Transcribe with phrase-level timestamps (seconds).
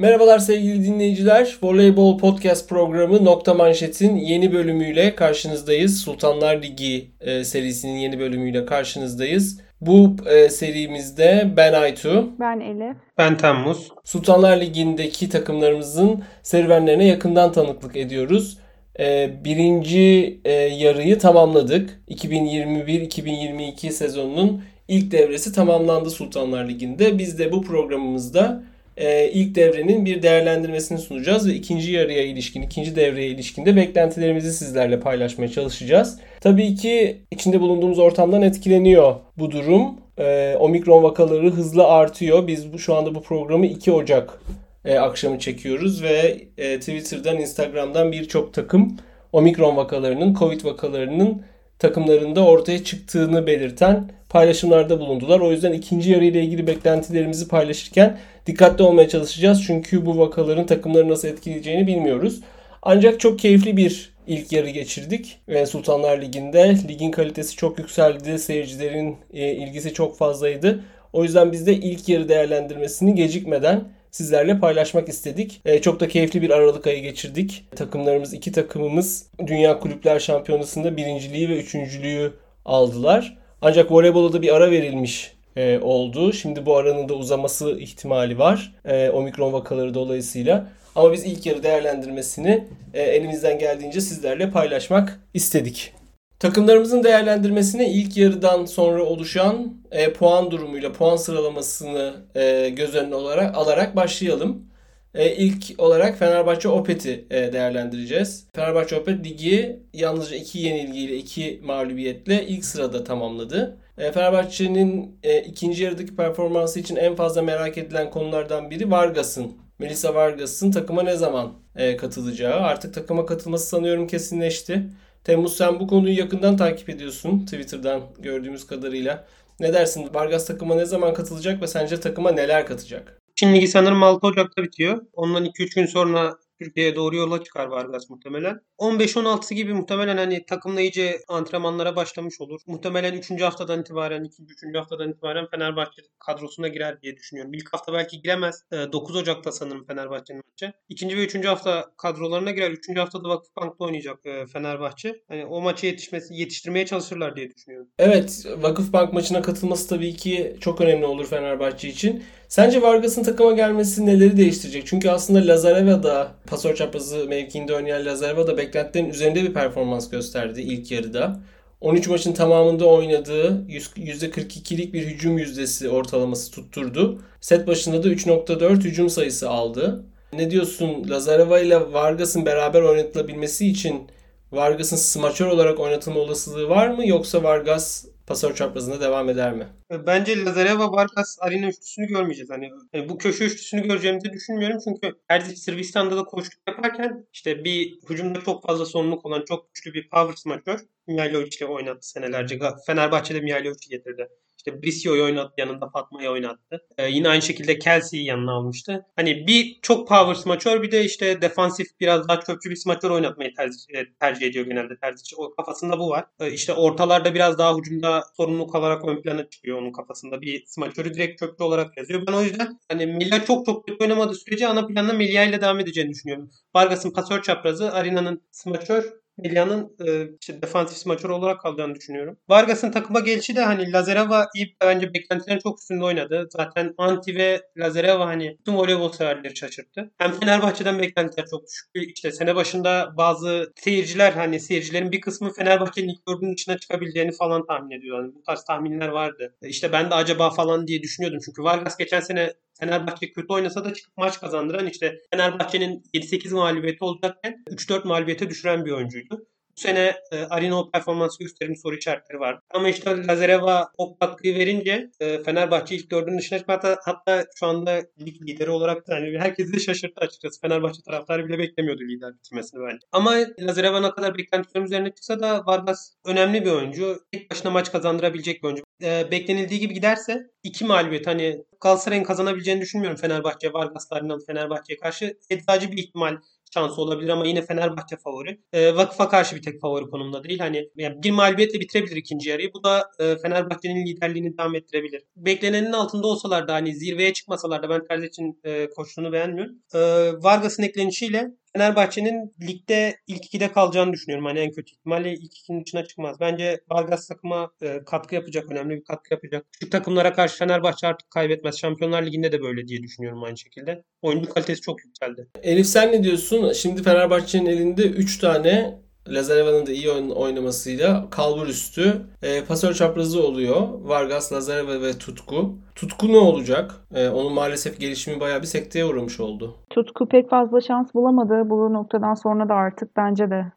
[0.00, 1.56] Merhabalar sevgili dinleyiciler.
[1.62, 6.00] Voleybol podcast programı Nokta Manşet'in yeni bölümüyle karşınızdayız.
[6.00, 9.60] Sultanlar Ligi e, serisinin yeni bölümüyle karşınızdayız.
[9.80, 12.30] Bu e, serimizde ben Aytu.
[12.40, 12.96] Ben Elif.
[13.18, 13.88] Ben Temmuz.
[14.04, 18.58] Sultanlar Ligi'ndeki takımlarımızın serüvenlerine yakından tanıklık ediyoruz.
[19.00, 22.00] E, birinci e, yarıyı tamamladık.
[22.08, 27.18] 2021-2022 sezonunun ilk devresi tamamlandı Sultanlar Ligi'nde.
[27.18, 28.62] Biz de bu programımızda
[28.98, 34.52] e, ilk devrenin bir değerlendirmesini sunacağız ve ikinci yarıya ilişkin, ikinci devreye ilişkin de beklentilerimizi
[34.52, 36.18] sizlerle paylaşmaya çalışacağız.
[36.40, 39.94] Tabii ki içinde bulunduğumuz ortamdan etkileniyor bu durum.
[40.18, 42.46] E, omikron vakaları hızlı artıyor.
[42.46, 44.40] Biz bu, şu anda bu programı 2 Ocak
[44.84, 48.96] e, akşamı çekiyoruz ve e, Twitter'dan, Instagram'dan birçok takım
[49.32, 51.42] omikron vakalarının, covid vakalarının
[51.78, 55.40] takımlarında ortaya çıktığını belirten paylaşımlarda bulundular.
[55.40, 59.64] O yüzden ikinci yarı ile ilgili beklentilerimizi paylaşırken dikkatli olmaya çalışacağız.
[59.66, 62.40] Çünkü bu vakaların takımları nasıl etkileyeceğini bilmiyoruz.
[62.82, 65.38] Ancak çok keyifli bir ilk yarı geçirdik.
[65.66, 68.38] Sultanlar Ligi'nde ligin kalitesi çok yükseldi.
[68.38, 70.80] Seyircilerin e, ilgisi çok fazlaydı.
[71.12, 75.60] O yüzden biz de ilk yarı değerlendirmesini gecikmeden sizlerle paylaşmak istedik.
[75.64, 77.64] E, çok da keyifli bir Aralık ayı geçirdik.
[77.76, 82.32] Takımlarımız, iki takımımız Dünya Kulüpler Şampiyonası'nda birinciliği ve üçüncülüğü
[82.64, 83.37] aldılar.
[83.62, 86.32] Ancak voleybola da bir ara verilmiş e, oldu.
[86.32, 88.74] Şimdi bu aranın da uzaması ihtimali var.
[88.84, 90.68] E, omikron vakaları dolayısıyla.
[90.94, 95.92] Ama biz ilk yarı değerlendirmesini e, elimizden geldiğince sizlerle paylaşmak istedik.
[96.38, 103.56] Takımlarımızın değerlendirmesine ilk yarıdan sonra oluşan e, puan durumuyla puan sıralamasını e, göz önüne olarak
[103.56, 104.67] alarak başlayalım.
[105.14, 108.46] E, ilk olarak Fenerbahçe Opet'i e, değerlendireceğiz.
[108.54, 113.78] Fenerbahçe Opet ligi yalnızca iki yenilgiyle, iki mağlubiyetle ilk sırada tamamladı.
[113.98, 119.52] E, Fenerbahçe'nin e, ikinci yarıdaki performansı için en fazla merak edilen konulardan biri Vargas'ın.
[119.78, 122.60] Melisa Vargas'ın takıma ne zaman e, katılacağı.
[122.60, 124.82] Artık takıma katılması sanıyorum kesinleşti.
[125.24, 129.26] Temmuz sen bu konuyu yakından takip ediyorsun Twitter'dan gördüğümüz kadarıyla.
[129.60, 130.14] Ne dersin?
[130.14, 133.17] Vargas takıma ne zaman katılacak ve sence takıma neler katacak?
[133.38, 135.06] Çin Ligi sanırım 6 Ocak'ta bitiyor.
[135.12, 138.60] Ondan 2-3 gün sonra Türkiye'ye doğru yola çıkar Vargas muhtemelen.
[138.78, 142.60] 15-16'sı gibi muhtemelen hani takımla iyice antrenmanlara başlamış olur.
[142.66, 143.40] Muhtemelen 3.
[143.42, 144.42] haftadan itibaren, 2.
[144.42, 144.76] 3.
[144.76, 147.54] haftadan itibaren Fenerbahçe kadrosuna girer diye düşünüyorum.
[147.54, 148.64] İlk hafta belki giremez.
[148.72, 150.72] 9 ee, Ocak'ta sanırım Fenerbahçe'nin maçı.
[150.88, 151.16] 2.
[151.16, 151.44] ve 3.
[151.44, 152.70] hafta kadrolarına girer.
[152.70, 152.96] 3.
[152.96, 155.22] haftada Vakıfbank'ta oynayacak e, Fenerbahçe.
[155.28, 157.88] Hani o maçı yetişmesi, yetiştirmeye çalışırlar diye düşünüyorum.
[157.98, 162.24] Evet, Vakıfbank maçına katılması tabii ki çok önemli olur Fenerbahçe için.
[162.48, 164.86] Sence Vargas'ın takıma gelmesi neleri değiştirecek?
[164.86, 170.60] Çünkü aslında Lazareva da pasör çaprazı mevkiinde oynayan Lazareva da beklentilerin üzerinde bir performans gösterdi
[170.60, 171.40] ilk yarıda.
[171.80, 177.22] 13 maçın tamamında oynadığı %42'lik bir hücum yüzdesi ortalaması tutturdu.
[177.40, 180.04] Set başında da 3.4 hücum sayısı aldı.
[180.32, 184.08] Ne diyorsun Lazareva ile Vargas'ın beraber oynatılabilmesi için
[184.52, 189.68] Vargas'ın smaçör olarak oynatılma olasılığı var mı yoksa Vargas pasör çaprazında devam eder mi?
[190.06, 192.50] Bence Lazareva Vargas Arena üçlüsünü görmeyeceğiz.
[192.50, 194.78] Hani yani bu köşe üçlüsünü göreceğimizi düşünmüyorum.
[194.84, 199.94] Çünkü Erdiç Sırbistan'da da koçluk yaparken işte bir hücumda çok fazla sorumluluk olan çok güçlü
[199.94, 202.58] bir power smaçör Mihailovic ile oynattı senelerce.
[202.86, 204.28] Fenerbahçe'de Mihailovic'i getirdi.
[204.58, 206.86] İşte Bricio'yu oynattı yanında Fatma'yı oynattı.
[206.98, 209.06] Ee, yine aynı şekilde Kelsey'yi yanına almıştı.
[209.16, 213.54] Hani bir çok power smaçör bir de işte defansif biraz daha çöpçü bir smaçör oynatmayı
[213.54, 215.38] tercih, e, tercih ediyor genelde tercih.
[215.38, 216.24] O kafasında bu var.
[216.40, 220.40] Ee, işte ortalarda biraz daha hücumda sorumluluk alarak ön plana çıkıyor onun kafasında.
[220.40, 222.26] Bir smaçörü direkt çöpçü olarak yazıyor.
[222.26, 225.80] Ben o yüzden hani Melih çok çok kötü oynamadığı sürece ana planda Melih ile devam
[225.80, 226.50] edeceğini düşünüyorum.
[226.74, 229.04] Vargas'ın pasör çaprazı, Arina'nın smaçör,
[229.38, 232.38] Milan'ın e, işte defansif smaçör olarak kalacağını düşünüyorum.
[232.48, 236.48] Vargas'ın takıma gelişi de hani Lazareva iyi bence beklentilerin çok üstünde oynadı.
[236.50, 240.10] Zaten Anti ve Lazareva hani tüm voleybol severleri şaşırttı.
[240.18, 242.16] Hem Fenerbahçe'den beklentiler çok düşük.
[242.16, 247.66] İşte sene başında bazı seyirciler hani seyircilerin bir kısmı Fenerbahçe'nin ilk dördünün dışına çıkabileceğini falan
[247.66, 248.22] tahmin ediyor.
[248.22, 249.54] Yani bu tarz tahminler vardı.
[249.62, 251.40] İşte ben de acaba falan diye düşünüyordum.
[251.44, 257.04] Çünkü Vargas geçen sene Fenerbahçe kötü oynasa da çıkıp maç kazandıran işte Fenerbahçe'nin 7-8 mağlubiyeti
[257.04, 259.46] olacakken 3-4 mağlubiyete düşüren bir oyuncuydu.
[259.78, 262.58] Sene e, Arino performans gösterim soru işaretleri var.
[262.70, 266.72] Ama işte Lazareva o katkıyı verince e, Fenerbahçe ilk dördünün dışına çıktı.
[266.72, 270.60] Hatta, hatta şu anda lig lideri olarak yani herkesi de şaşırttı açıkçası.
[270.60, 273.06] Fenerbahçe taraftarı bile beklemiyordu lider bitirmesini bence.
[273.12, 277.22] Ama Lazareva ne kadar beklentilerin üzerine çıksa da Vargas önemli bir oyuncu.
[277.32, 278.82] Tek başına maç kazandırabilecek bir oyuncu.
[279.02, 285.38] E, beklenildiği gibi giderse iki mağlubiyet hani Galatasaray'ın kazanabileceğini düşünmüyorum Fenerbahçe, Vargas'la Arinalı Fenerbahçe'ye karşı.
[285.50, 286.36] Eczacı bir ihtimal
[286.74, 288.60] şansı olabilir ama yine Fenerbahçe favori.
[288.72, 290.58] E, Vakıf'a karşı bir tek favori konumda değil.
[290.58, 292.70] Hani yani bir mağlubiyetle bitirebilir ikinci yarıyı.
[292.74, 295.22] Bu da e, Fenerbahçe'nin liderliğini devam ettirebilir.
[295.36, 299.74] Beklenenin altında olsalar da hani zirveye çıkmasalar da ben Terzic'in e, koçluğunu beğenmiyorum.
[299.94, 299.98] E,
[300.42, 304.44] Vargas'ın eklenişiyle Fenerbahçe'nin ligde ilk ikide kalacağını düşünüyorum.
[304.44, 306.40] Hani en kötü ihtimalle ilk ikinin dışına çıkmaz.
[306.40, 308.72] Bence Vargas takıma e, katkı yapacak.
[308.72, 309.66] Önemli bir katkı yapacak.
[309.72, 311.78] Küçük takımlara karşı Fenerbahçe artık kaybetmez.
[311.78, 314.04] Şampiyonlar Ligi'nde de böyle diye düşünüyorum aynı şekilde.
[314.22, 315.48] Oyuncu kalitesi çok yükseldi.
[315.62, 316.72] Elif sen ne diyorsun?
[316.72, 318.98] Şimdi Fenerbahçe'nin elinde 3 tane
[319.28, 323.88] Lazareva'nın da iyi oynamasıyla kalbur üstü e, pasör çaprazı oluyor.
[324.02, 325.74] Vargas, Lazareva ve Tutku.
[325.94, 326.90] Tutku ne olacak?
[327.14, 329.74] E, onun maalesef gelişimi bayağı bir sekteye uğramış oldu.
[329.90, 331.70] Tutku pek fazla şans bulamadı.
[331.70, 333.72] Bu noktadan sonra da artık bence de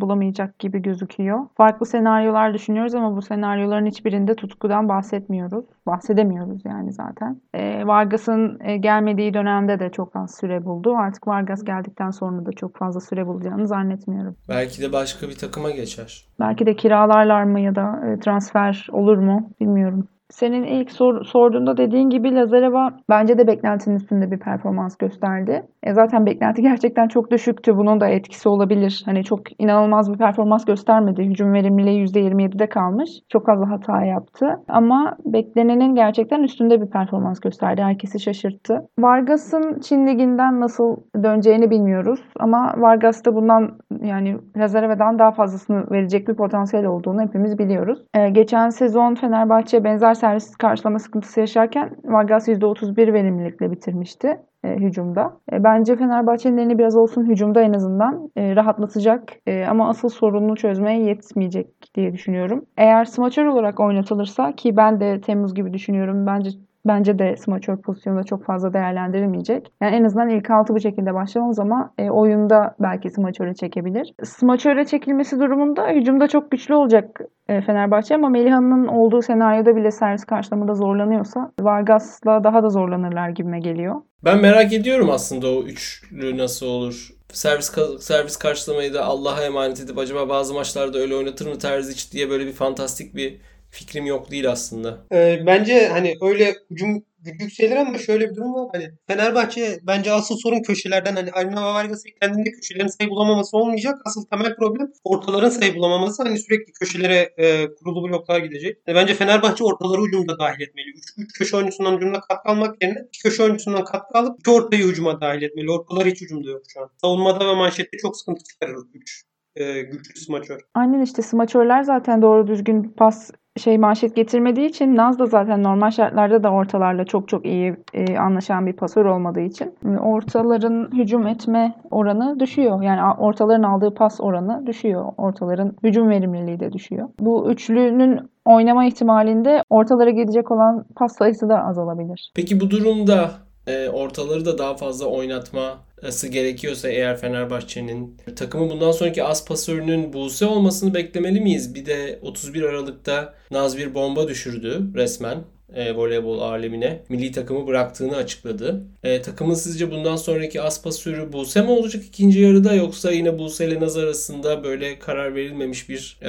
[0.00, 1.38] bulamayacak gibi gözüküyor.
[1.56, 5.64] Farklı senaryolar düşünüyoruz ama bu senaryoların hiçbirinde tutkudan bahsetmiyoruz.
[5.86, 7.40] Bahsedemiyoruz yani zaten.
[7.54, 10.96] E, Vargas'ın e, gelmediği dönemde de çok az süre buldu.
[10.96, 14.36] Artık Vargas geldikten sonra da çok fazla süre bulacağını zannetmiyorum.
[14.48, 16.24] Belki de başka bir takıma geçer.
[16.40, 20.08] Belki de kiralarlar mı ya da e, transfer olur mu bilmiyorum.
[20.30, 25.62] Senin ilk sor, sorduğunda dediğin gibi Lazareva bence de beklentinin üstünde bir performans gösterdi.
[25.82, 27.76] E zaten beklenti gerçekten çok düşüktü.
[27.76, 29.02] Bunun da etkisi olabilir.
[29.04, 31.22] Hani çok inanılmaz bir performans göstermedi.
[31.22, 33.10] Hücum verimliliği %27'de kalmış.
[33.28, 34.46] Çok fazla hata yaptı.
[34.68, 37.82] Ama beklenenin gerçekten üstünde bir performans gösterdi.
[37.82, 38.88] Herkesi şaşırttı.
[38.98, 42.20] Vargas'ın Çin Ligi'nden nasıl döneceğini bilmiyoruz.
[42.40, 47.98] Ama Vargas da bundan yani Lazareva'dan daha fazlasını verecek bir potansiyel olduğunu hepimiz biliyoruz.
[48.14, 55.40] E, geçen sezon Fenerbahçe benzer servis karşılama sıkıntısı yaşarken Vargas %31 verimlilikle bitirmişti e, hücumda.
[55.52, 60.56] E, bence Fenerbahçe'nin elini biraz olsun hücumda en azından e, rahatlatacak e, ama asıl sorununu
[60.56, 62.66] çözmeye yetmeyecek diye düşünüyorum.
[62.76, 66.26] Eğer smaçör olarak oynatılırsa ki ben de Temmuz gibi düşünüyorum.
[66.26, 66.50] Bence
[66.86, 69.72] Bence de smaçör pozisyonunda çok fazla değerlendirilmeyecek.
[69.80, 74.14] Yani en azından ilk altı bu şekilde başlamamız ama e, oyunda belki smaçöre çekebilir.
[74.24, 80.24] Smaçöre çekilmesi durumunda hücumda çok güçlü olacak e, Fenerbahçe ama Meliha'nın olduğu senaryoda bile servis
[80.24, 83.94] karşılamada zorlanıyorsa Vargas'la daha da zorlanırlar gibime geliyor.
[84.24, 87.10] Ben merak ediyorum aslında o üçlü nasıl olur.
[87.32, 92.30] Servis servis karşılamayı da Allah'a emanet edip acaba bazı maçlarda öyle oynatır mı Terzic diye
[92.30, 93.40] böyle bir fantastik bir
[93.78, 94.98] fikrim yok değil aslında.
[95.12, 97.04] Ee, bence hani öyle hücum
[97.40, 98.68] yükselir ama şöyle bir durum var.
[98.72, 103.98] Hani Fenerbahçe bence asıl sorun köşelerden hani Arina Vargas kendinde köşelerin sayı bulamaması olmayacak.
[104.04, 106.22] Asıl temel problem ortaların sayı bulamaması.
[106.22, 108.78] Hani sürekli köşelere e, kurulu bloklar gidecek.
[108.86, 110.86] Yani bence Fenerbahçe ortaları hücumda dahil etmeli.
[111.18, 115.20] 3 köşe oyuncusundan hücumda katkı almak yerine 2 köşe oyuncusundan katkı alıp 2 ortayı hücuma
[115.20, 115.70] dahil etmeli.
[115.70, 116.90] Ortalar hiç hücumda yok şu an.
[117.00, 119.22] Savunmada ve manşette çok sıkıntı çıkarır 3
[119.56, 120.60] e, güçlü smaçör.
[120.74, 125.90] Aynen işte smaçörler zaten doğru düzgün pas şey manşet getirmediği için Naz da zaten normal
[125.90, 131.74] şartlarda da ortalarla çok çok iyi e, anlaşan bir pasör olmadığı için ortaların hücum etme
[131.90, 132.82] oranı düşüyor.
[132.82, 135.04] Yani ortaların aldığı pas oranı düşüyor.
[135.16, 137.08] Ortaların hücum verimliliği de düşüyor.
[137.20, 142.32] Bu üçlünün oynama ihtimalinde ortalara gidecek olan pas sayısı da azalabilir.
[142.36, 143.30] Peki bu durumda
[143.66, 150.46] e, ortaları da daha fazla oynatması gerekiyorsa eğer Fenerbahçe'nin takımı bundan sonraki as pasörünün Buse
[150.46, 151.74] olmasını beklemeli miyiz?
[151.74, 158.16] Bir de 31 Aralık'ta Naz bir bomba düşürdü resmen e, voleybol alemine milli takımı bıraktığını
[158.16, 158.82] açıkladı.
[159.02, 163.66] E, takımın sizce bundan sonraki as pasörü Buse mi olacak ikinci yarıda yoksa yine Buse
[163.66, 166.28] ile Naz arasında böyle karar verilmemiş bir e,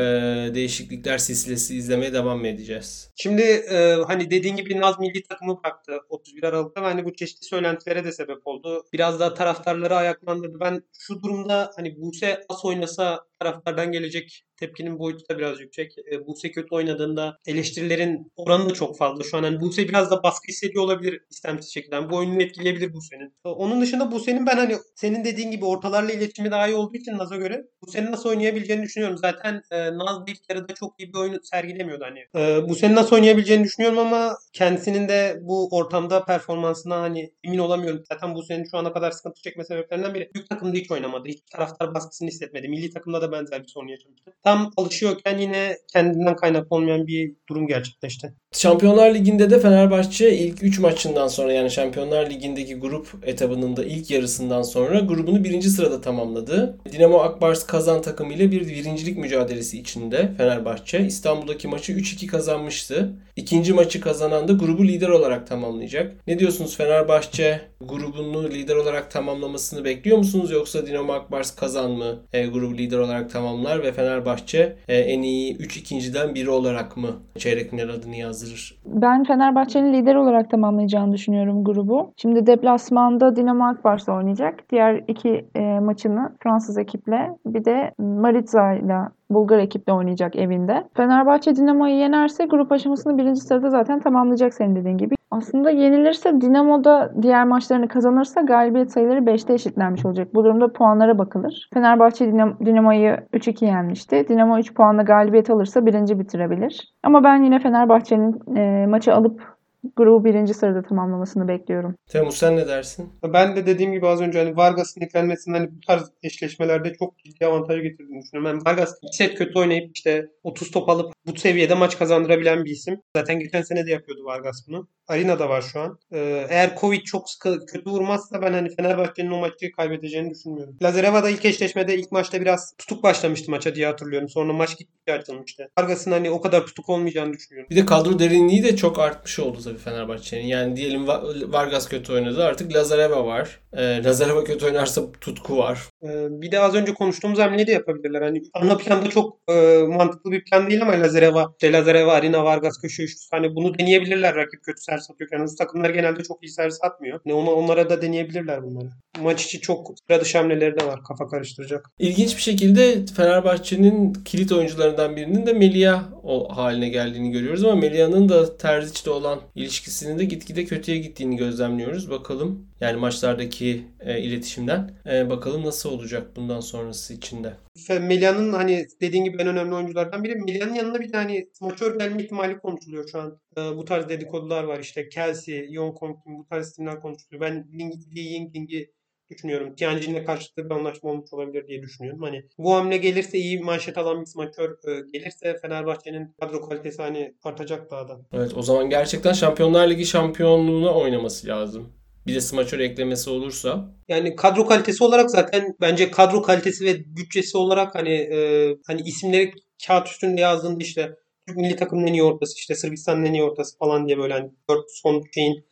[0.56, 3.12] değişiklikler silsilesi izlemeye devam mı edeceğiz?
[3.16, 7.46] Şimdi e, hani dediğin gibi Naz milli takımı bıraktı 31 Aralık'ta ve hani bu çeşitli
[7.46, 8.86] söylentilere de sebep oldu.
[8.94, 10.60] Biraz daha taraftarları ayaklandırdı.
[10.60, 15.96] Ben şu durumda hani Buse as oynasa taraftardan gelecek tepkinin boyutu da biraz yüksek.
[16.12, 19.24] E, Buse kötü oynadığında eleştirilerin oranı da çok fazla.
[19.24, 21.96] Şu an hani Buse biraz da baskı hissediyor olabilir istemsiz şekilde.
[21.96, 23.34] Yani bu oyununu etkileyebilir Buse'nin.
[23.44, 27.36] Onun dışında Buse'nin ben hani senin dediğin gibi ortalarla iletişimi daha iyi olduğu için Naz'a
[27.36, 29.18] göre Buse'nin nasıl oynayabileceğini düşünüyorum.
[29.18, 32.20] Zaten e, Naz ilk yarıda çok iyi bir oyun sergilemiyordu hani.
[32.36, 38.04] E, Buse'nin nasıl oynayabileceğini düşünüyorum ama kendisinin de bu ortamda performansına hani emin olamıyorum.
[38.12, 40.32] Zaten Buse'nin şu ana kadar sıkıntı çekme sebeplerinden biri.
[40.34, 41.28] Büyük takımda hiç oynamadı.
[41.30, 42.68] Hiç taraftar baskısını hissetmedi.
[42.70, 44.34] Milli takımda da benzer bir sorun yaşamıştı.
[44.44, 48.34] Tam alışıyorken yine kendinden kaynaklı olmayan bir durum gerçekleşti.
[48.52, 54.12] Şampiyonlar Ligi'nde de Fenerbahçe ilk 3 maçından sonra yani Şampiyonlar Ligi'ndeki grup etabının da ilk
[54.12, 56.78] yarısından sonra grubunu birinci sırada tamamladı.
[56.92, 61.06] Dinamo Akbars kazan takımı ile bir birincilik mücadelesi içinde Fenerbahçe.
[61.06, 63.14] İstanbul'daki maçı 3-2 kazanmıştı.
[63.36, 66.14] İkinci maçı kazanan da grubu lider olarak tamamlayacak.
[66.28, 72.46] Ne diyorsunuz Fenerbahçe grubunu lider olarak tamamlamasını bekliyor musunuz yoksa Dinamo Akbars kazan mı e,
[72.46, 77.70] grubu lider olarak tamamlar ve Fenerbahçe e, en iyi 3 ikinciden biri olarak mı çeyrek
[77.70, 78.47] final adını yazdırır?
[78.48, 78.80] Hazır?
[78.86, 82.12] Ben Fenerbahçe'nin lider olarak tamamlayacağını düşünüyorum grubu.
[82.18, 84.72] Şimdi deplasmanda Dinamo Akbars'la oynayacak.
[84.72, 88.98] Diğer iki e, maçını Fransız ekiple bir de Maritza ile
[89.30, 90.84] Bulgar ekiple oynayacak evinde.
[90.94, 95.16] Fenerbahçe Dinamo'yu yenerse grup aşamasını birinci sırada zaten tamamlayacak senin dediğin gibi.
[95.32, 100.28] Aslında yenilirse Dinamo'da diğer maçlarını kazanırsa galibiyet sayıları 5'te eşitlenmiş olacak.
[100.34, 101.70] Bu durumda puanlara bakılır.
[101.74, 104.26] Fenerbahçe Dinamo, Dinamo'yu 3-2 yenmişti.
[104.30, 106.94] Dinamo 3 puanla galibiyet alırsa birinci bitirebilir.
[107.04, 109.57] Ama ben yine Fenerbahçe'nin e, maçı alıp
[109.96, 111.96] grubu birinci sırada tamamlamasını bekliyorum.
[112.10, 113.10] Temmuz sen ne dersin?
[113.24, 117.46] Ben de dediğim gibi az önce hani Vargas'ın eklenmesinin hani bu tarz eşleşmelerde çok ciddi
[117.46, 118.56] avantaj getirdiğini düşünüyorum.
[118.56, 122.72] Yani Vargas ilk set kötü oynayıp işte 30 top alıp bu seviyede maç kazandırabilen bir
[122.72, 123.02] isim.
[123.16, 124.88] Zaten geçen sene de yapıyordu Vargas bunu.
[125.08, 126.00] Arina da var şu an.
[126.12, 130.78] Ee, eğer Covid çok sıkı kötü vurmazsa ben hani Fenerbahçe'nin o maçı kaybedeceğini düşünmüyorum.
[130.82, 134.30] Lazareva da ilk eşleşmede ilk maçta biraz tutuk başlamıştı maça diye hatırlıyorum.
[134.30, 135.70] Sonra maç gittikçe açılmıştı.
[135.80, 137.70] Vargas'ın hani o kadar tutuk olmayacağını düşünüyorum.
[137.70, 140.46] Bir de kadro derinliği de çok artmış oldu tabii Fenerbahçe'nin.
[140.46, 141.08] Yani diyelim
[141.54, 142.44] Vargas kötü oynadı.
[142.44, 143.60] Artık Lazareva var.
[143.74, 145.80] Ee, Lazareva kötü oynarsa tutku var.
[146.04, 148.22] Ee, bir de az önce konuştuğumuz hamleyi de yapabilirler.
[148.22, 152.82] Hani ana planda çok e, mantıklı bir plan değil ama Lazareva, işte Lazareva, Arina, Vargas
[152.82, 153.28] köşe üçlüsü.
[153.32, 155.44] Hani bunu deneyebilirler rakip kötü servis atıyorken.
[155.44, 157.20] Rus takımlar genelde çok iyi servis atmıyor.
[157.26, 158.90] Yani ona, onlara da deneyebilirler bunları.
[159.22, 161.92] Maç içi çok sıra dışı hamleleri de var kafa karıştıracak.
[162.00, 168.30] İlginç bir şekilde Fenerbahçe'nin kilit oyuncularından birinin de Melia o haline geldiğini görüyoruz ama Melia'nın
[168.30, 172.10] da Terzic'le olan ilişkisinin de gitgide kötüye gittiğini gözlemliyoruz.
[172.10, 177.54] Bakalım yani maçlardaki e, iletişimden e, bakalım nasıl olacak bundan sonrası içinde.
[177.90, 180.36] Melia'nın hani dediğin gibi en önemli oyunculardan biri.
[180.36, 183.40] Melia'nın yanına bir tane smaçör gelme ihtimali konuşuluyor şu an.
[183.58, 185.10] E, bu tarz dedikodular var işte.
[185.10, 187.42] Kelsey, Yon Kong bu tarz isimler konuşuluyor.
[187.42, 187.68] Ben
[188.16, 188.92] Lee Yingling'i
[189.30, 189.76] düşünüyorum.
[189.76, 192.22] Tianjin'le karşılıklı bir anlaşma olmuş olabilir diye düşünüyorum.
[192.22, 197.34] Hani bu hamle gelirse iyi manşet alan bir smaçör e, gelirse Fenerbahçe'nin kadro kalitesi hani
[197.44, 198.20] artacak daha da.
[198.34, 201.94] Evet o zaman gerçekten Şampiyonlar Ligi şampiyonluğuna oynaması lazım.
[202.28, 203.96] Bir de smaçör eklemesi olursa.
[204.08, 209.52] Yani kadro kalitesi olarak zaten bence kadro kalitesi ve bütçesi olarak hani e, hani isimleri
[209.88, 211.12] kağıt üstünde yazdığında işte
[211.48, 214.52] Türk milli takımının en iyi ortası işte Sırbistan'ın en iyi ortası falan diye böyle hani
[214.88, 215.66] son şeyin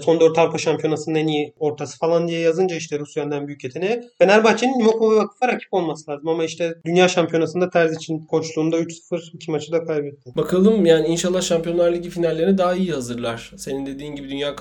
[0.00, 4.00] son 4 Avrupa Şampiyonası'nın en iyi ortası falan diye yazınca işte Rusya'nın en büyük yeteneği.
[4.18, 9.50] Fenerbahçe'nin Limakova Vakıf'a rakip olması lazım ama işte Dünya Şampiyonası'nda Terz için koçluğunda 3-0 iki
[9.50, 10.32] maçı da kaybetti.
[10.36, 13.52] Bakalım yani inşallah Şampiyonlar Ligi finallerine daha iyi hazırlar.
[13.56, 14.56] Senin dediğin gibi Dünya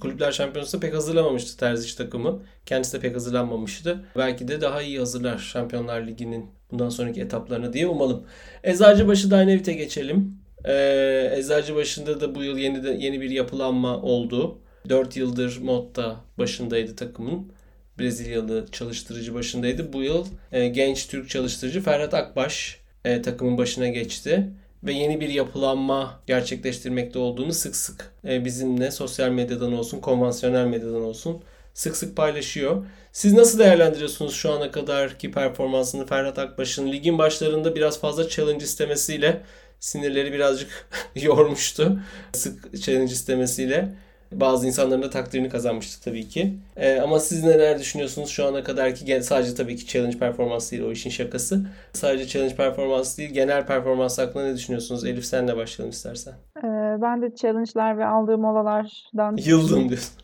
[0.00, 2.42] Kulüpler Şampiyonası'nda pek hazırlamamıştı Terzic takımı.
[2.66, 4.04] Kendisi de pek hazırlanmamıştı.
[4.16, 8.26] Belki de daha iyi hazırlar Şampiyonlar Ligi'nin bundan sonraki etaplarını diye umalım.
[8.64, 10.38] Eczacıbaşı Dynavit'e geçelim.
[10.64, 14.58] Ee, Eczacıbaşı'nda da bu yıl yeni de, yeni bir yapılanma oldu.
[14.88, 17.52] 4 yıldır Motta başındaydı takımın.
[17.98, 19.92] Brezilyalı çalıştırıcı başındaydı.
[19.92, 24.50] Bu yıl e, genç Türk çalıştırıcı Ferhat Akbaş e, takımın başına geçti
[24.84, 31.02] ve yeni bir yapılanma gerçekleştirmekte olduğunu sık sık e, bizimle sosyal medyadan olsun, konvansiyonel medyadan
[31.02, 31.42] olsun
[31.78, 32.86] sık sık paylaşıyor.
[33.12, 36.92] Siz nasıl değerlendiriyorsunuz şu ana kadarki performansını Ferhat Akbaş'ın?
[36.92, 39.42] Ligin başlarında biraz fazla challenge istemesiyle
[39.80, 42.00] sinirleri birazcık yormuştu.
[42.32, 43.88] Sık challenge istemesiyle.
[44.32, 46.54] Bazı insanların da takdirini kazanmıştı tabii ki.
[46.76, 50.82] Ee, ama siz neler düşünüyorsunuz şu ana kadar ki sadece tabii ki challenge performans değil
[50.82, 51.66] o işin şakası.
[51.92, 55.04] Sadece challenge performans değil genel performans hakkında ne düşünüyorsunuz?
[55.04, 56.34] Elif senle başlayalım istersen.
[56.58, 56.62] Ee,
[57.02, 59.36] ben de challenge'lar ve aldığım molalardan...
[59.36, 60.14] Yıldım diyorsun.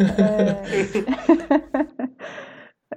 [0.00, 0.56] Ee,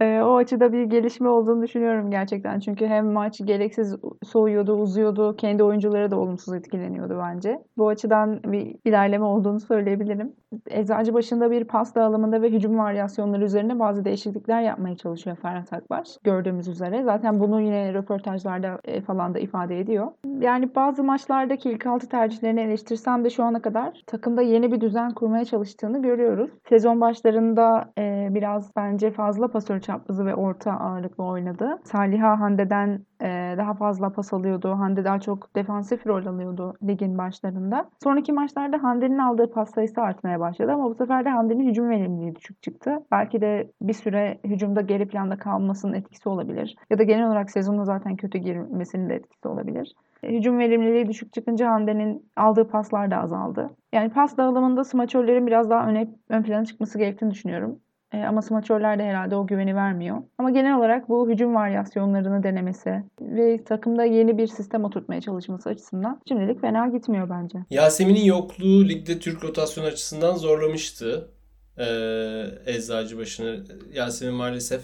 [0.02, 2.60] e, o açıda bir gelişme olduğunu düşünüyorum gerçekten.
[2.60, 5.36] Çünkü hem maç gereksiz soğuyordu, uzuyordu.
[5.36, 7.60] Kendi oyuncuları da olumsuz etkileniyordu bence.
[7.78, 10.34] Bu açıdan bir ilerleme olduğunu söyleyebilirim.
[10.70, 16.08] Eczacı başında bir pas dağılımında ve hücum varyasyonları üzerine bazı değişiklikler yapmaya çalışıyor Ferhat Akbaş.
[16.24, 17.04] Gördüğümüz üzere.
[17.04, 20.08] Zaten bunu yine röportajlarda e, falan da ifade ediyor.
[20.40, 25.14] Yani bazı maçlardaki ilk altı tercihlerini eleştirsem de şu ana kadar takımda yeni bir düzen
[25.14, 26.50] kurmaya çalıştığını görüyoruz.
[26.70, 31.80] Sezon başlarında e, biraz bence fazla pasör çaprazı ve orta ağırlıklı oynadı.
[31.84, 34.72] Saliha Hande'den e, daha fazla pas alıyordu.
[34.72, 37.90] Hande daha çok defansif rol alıyordu ligin başlarında.
[38.04, 42.36] Sonraki maçlarda Hande'nin aldığı pas sayısı artmaya başladı ama bu sefer de Hande'nin hücum verimliliği
[42.36, 42.92] düşük çıktı.
[43.12, 46.76] Belki de bir süre hücumda geri planda kalmasının etkisi olabilir.
[46.90, 49.96] Ya da genel olarak sezonda zaten kötü girmesinin de etkisi olabilir.
[50.24, 53.70] E, hücum verimliliği düşük çıkınca Hande'nin aldığı paslar da azaldı.
[53.94, 57.80] Yani pas dağılımında smaçörlerin biraz daha öne, ön plana çıkması gerektiğini düşünüyorum.
[58.14, 60.18] E, ama smaçörler de herhalde o güveni vermiyor.
[60.38, 66.22] Ama genel olarak bu hücum varyasyonlarını denemesi ve takımda yeni bir sistem oturtmaya çalışması açısından
[66.28, 67.60] şimdilik fena gitmiyor bence.
[67.70, 71.32] Yasemin'in yokluğu ligde Türk rotasyon açısından zorlamıştı.
[71.78, 73.64] Ee, Eczacıbaşı'nı.
[73.94, 74.82] Yasemin maalesef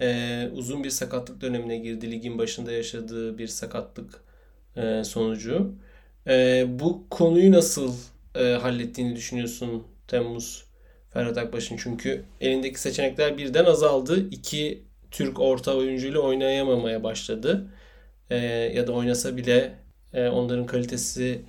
[0.00, 2.10] e, uzun bir sakatlık dönemine girdi.
[2.10, 4.24] Ligin başında yaşadığı bir sakatlık
[4.76, 5.74] e, sonucu.
[6.26, 7.94] E, bu konuyu nasıl
[8.34, 10.67] e, hallettiğini düşünüyorsun Temmuz
[11.10, 11.76] Ferhat Akbaş'ın?
[11.76, 14.28] Çünkü elindeki seçenekler birden azaldı.
[14.30, 17.70] İki Türk orta oyuncuyla oynayamamaya başladı.
[18.30, 18.36] E,
[18.76, 19.74] ya da oynasa bile
[20.12, 21.42] e, onların kalitesi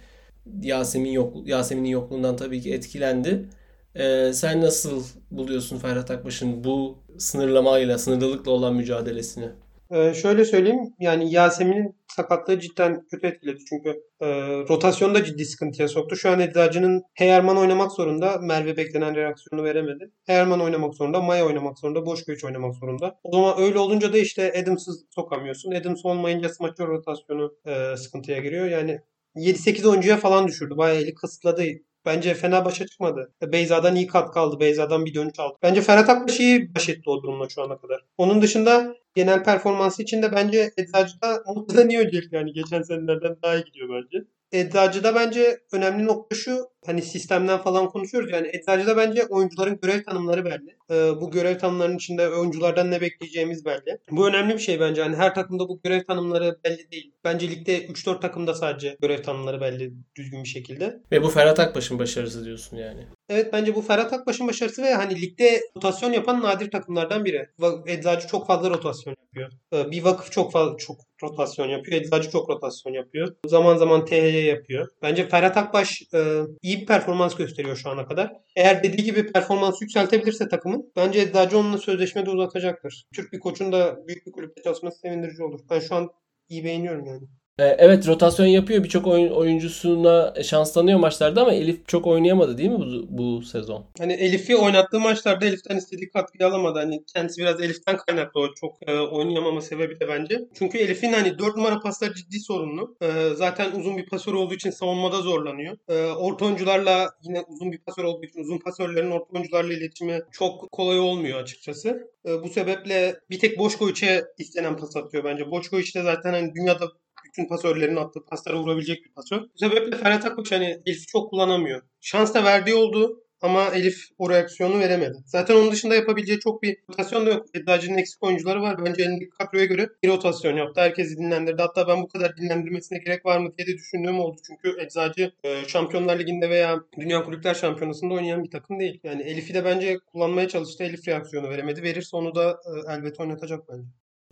[0.61, 3.49] Yasemin yok Yasemin'in yokluğundan tabii ki etkilendi.
[3.95, 9.49] E, sen nasıl buluyorsun Ferhat Akbaş'ın bu sınırlamayla, sınırlılıkla olan mücadelesini?
[9.91, 13.59] Ee, şöyle söyleyeyim yani Yasemin'in sakatlığı cidden kötü etkiledi.
[13.69, 13.89] Çünkü
[14.21, 14.27] e,
[14.69, 16.15] rotasyonda ciddi sıkıntıya soktu.
[16.15, 18.37] Şu an Eczacı'nın Heyerman oynamak zorunda.
[18.37, 20.11] Merve beklenen reaksiyonu veremedi.
[20.25, 21.21] Heyerman oynamak zorunda.
[21.21, 22.05] Maya oynamak zorunda.
[22.05, 23.19] Boş göç oynamak zorunda.
[23.23, 25.71] O zaman öyle olunca da işte Adams'ı sokamıyorsun.
[25.71, 28.65] Adams olmayınca smaçör rotasyonu e, sıkıntıya giriyor.
[28.65, 28.99] Yani
[29.35, 30.77] 7-8 oyuncuya falan düşürdü.
[30.77, 31.63] Bayağı eli kısıtladı
[32.05, 33.33] Bence fena başa çıkmadı.
[33.41, 34.59] Beyza'dan iyi kat kaldı.
[34.59, 35.57] Beyza'dan bir dönüş aldı.
[35.63, 38.05] Bence Ferhat Akbaş iyi baş etti o durumla şu ana kadar.
[38.17, 43.55] Onun dışında genel performansı için de bence Eczacı'da muhtemelen iyi öncelik yani geçen senelerden daha
[43.55, 44.25] iyi gidiyor bence.
[44.51, 46.69] Eczacı'da bence önemli nokta şu.
[46.85, 48.31] Hani sistemden falan konuşuyoruz.
[48.31, 50.75] Yani Eczacı'da bence oyuncuların görev tanımları belli.
[50.91, 53.97] Ee, bu görev tanımlarının içinde oyunculardan ne bekleyeceğimiz belli.
[54.11, 55.01] Bu önemli bir şey bence.
[55.03, 57.11] Hani her takımda bu görev tanımları belli değil.
[57.23, 60.99] Bence ligde 3-4 takımda sadece görev tanımları belli düzgün bir şekilde.
[61.11, 63.07] Ve bu Ferhat Akbaş'ın başarısı diyorsun yani.
[63.29, 67.49] Evet bence bu Ferhat Akbaş'ın başarısı ve hani ligde rotasyon yapan nadir takımlardan biri.
[67.87, 69.51] Eczacı çok fazla rotasyon yapıyor.
[69.73, 72.01] Ee, bir vakıf çok fazla çok rotasyon yapıyor.
[72.01, 73.35] Eczacı çok rotasyon yapıyor.
[73.45, 74.87] Zaman zaman THY yapıyor.
[75.01, 78.33] Bence Ferhat Akbaş e, iyi bir performans gösteriyor şu ana kadar.
[78.55, 83.05] Eğer dediği gibi performans yükseltebilirse takımın bence Eczacı onunla sözleşme de uzatacaktır.
[83.15, 85.59] Türk bir koçun da büyük bir kulüpte çalışması sevindirici olur.
[85.69, 86.09] Ben şu an
[86.49, 87.27] iyi beğeniyorum yani.
[87.59, 88.83] E, evet rotasyon yapıyor.
[88.83, 93.85] Birçok oyun, oyuncusuna şans tanıyor maçlarda ama Elif çok oynayamadı değil mi bu, bu sezon?
[93.97, 96.79] Hani Elif'i oynattığı maçlarda Elif'ten istediği katkıyı alamadı.
[96.79, 100.39] Hani kendisi biraz Elif'ten kaynaklı o çok e, oynayamama sebebi de bence.
[100.53, 102.97] Çünkü Elif'in hani 4 numara paslar ciddi sorunlu.
[103.01, 105.77] E, zaten uzun bir pasör olduğu için savunmada zorlanıyor.
[105.89, 110.71] E, orta oyuncularla yine uzun bir pasör olduğu için uzun pasörlerin orta oyuncularla iletişimi çok
[110.71, 112.09] kolay olmuyor açıkçası.
[112.25, 115.51] E, bu sebeple bir tek Boşkoviç'e istenen pas atıyor bence.
[115.51, 116.91] Boşkoviç de zaten hani dünyada
[117.39, 119.41] bütün pasörlerin attığı paslara vurabilecek bir pasör.
[119.41, 121.81] Bu sebeple Ferhat Akbaş hani Elif'i çok kullanamıyor.
[122.01, 125.17] Şans da verdiği oldu ama Elif o reaksiyonu veremedi.
[125.25, 127.45] Zaten onun dışında yapabileceği çok bir rotasyon da yok.
[127.53, 128.85] Eczacı'nın eksik oyuncuları var.
[128.85, 130.81] Bence elindeki kadroya göre bir rotasyon yaptı.
[130.81, 131.61] Herkesi dinlendirdi.
[131.61, 134.37] Hatta ben bu kadar dinlendirmesine gerek var mı diye de düşündüğüm oldu.
[134.47, 138.99] Çünkü Eczacı e, Şampiyonlar Ligi'nde veya Dünya Kulüpler Şampiyonası'nda oynayan bir takım değil.
[139.03, 140.83] Yani Elif'i de bence kullanmaya çalıştı.
[140.83, 141.83] Elif reaksiyonu veremedi.
[141.83, 143.87] Verirse onu da e, elbette oynatacak bence.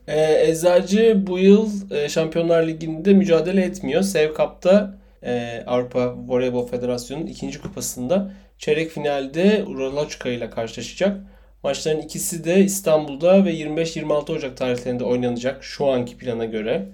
[0.07, 4.01] Ee, Eczacı bu yıl e, Şampiyonlar Ligi'nde mücadele etmiyor.
[4.01, 11.17] Sev Cup'ta e, Avrupa Voleybol Federasyonu'nun ikinci kupasında çeyrek finalde Uraloçka ile karşılaşacak.
[11.63, 16.85] Maçların ikisi de İstanbul'da ve 25-26 Ocak tarihlerinde oynanacak şu anki plana göre.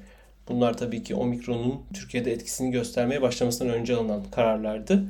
[0.49, 5.03] Bunlar tabii ki Omikron'un Türkiye'de etkisini göstermeye başlamasından önce alınan kararlardı.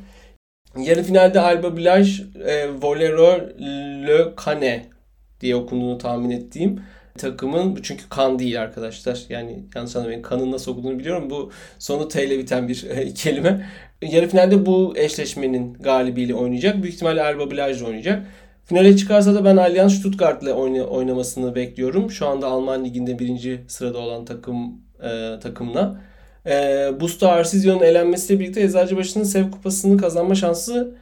[0.78, 3.40] Yarı finalde Alba Blaj, e, Volero
[4.08, 4.86] Le Cane
[5.42, 6.82] diye okunduğunu tahmin ettiğim
[7.18, 9.26] takımın çünkü kan değil arkadaşlar.
[9.30, 11.30] Yani yanlış anlamayın kanın nasıl okunduğunu biliyorum.
[11.30, 13.70] Bu sonu T ile biten bir e, kelime.
[14.02, 16.84] Yarı finalde bu eşleşmenin galibiyle oynayacak.
[16.84, 18.26] Büyük ihtimalle Erba Blaj oynayacak.
[18.66, 22.12] Finale çıkarsa da ben Allianz Stuttgart ile oynamasını bekliyorum.
[22.12, 26.02] Şu anda Alman liginde birinci sırada olan takım e, takımla.
[26.46, 26.52] E,
[27.00, 30.96] Busta Arsizyon'un elenmesiyle birlikte Eczacıbaşı'nın Sev Kupası'nı kazanma şansı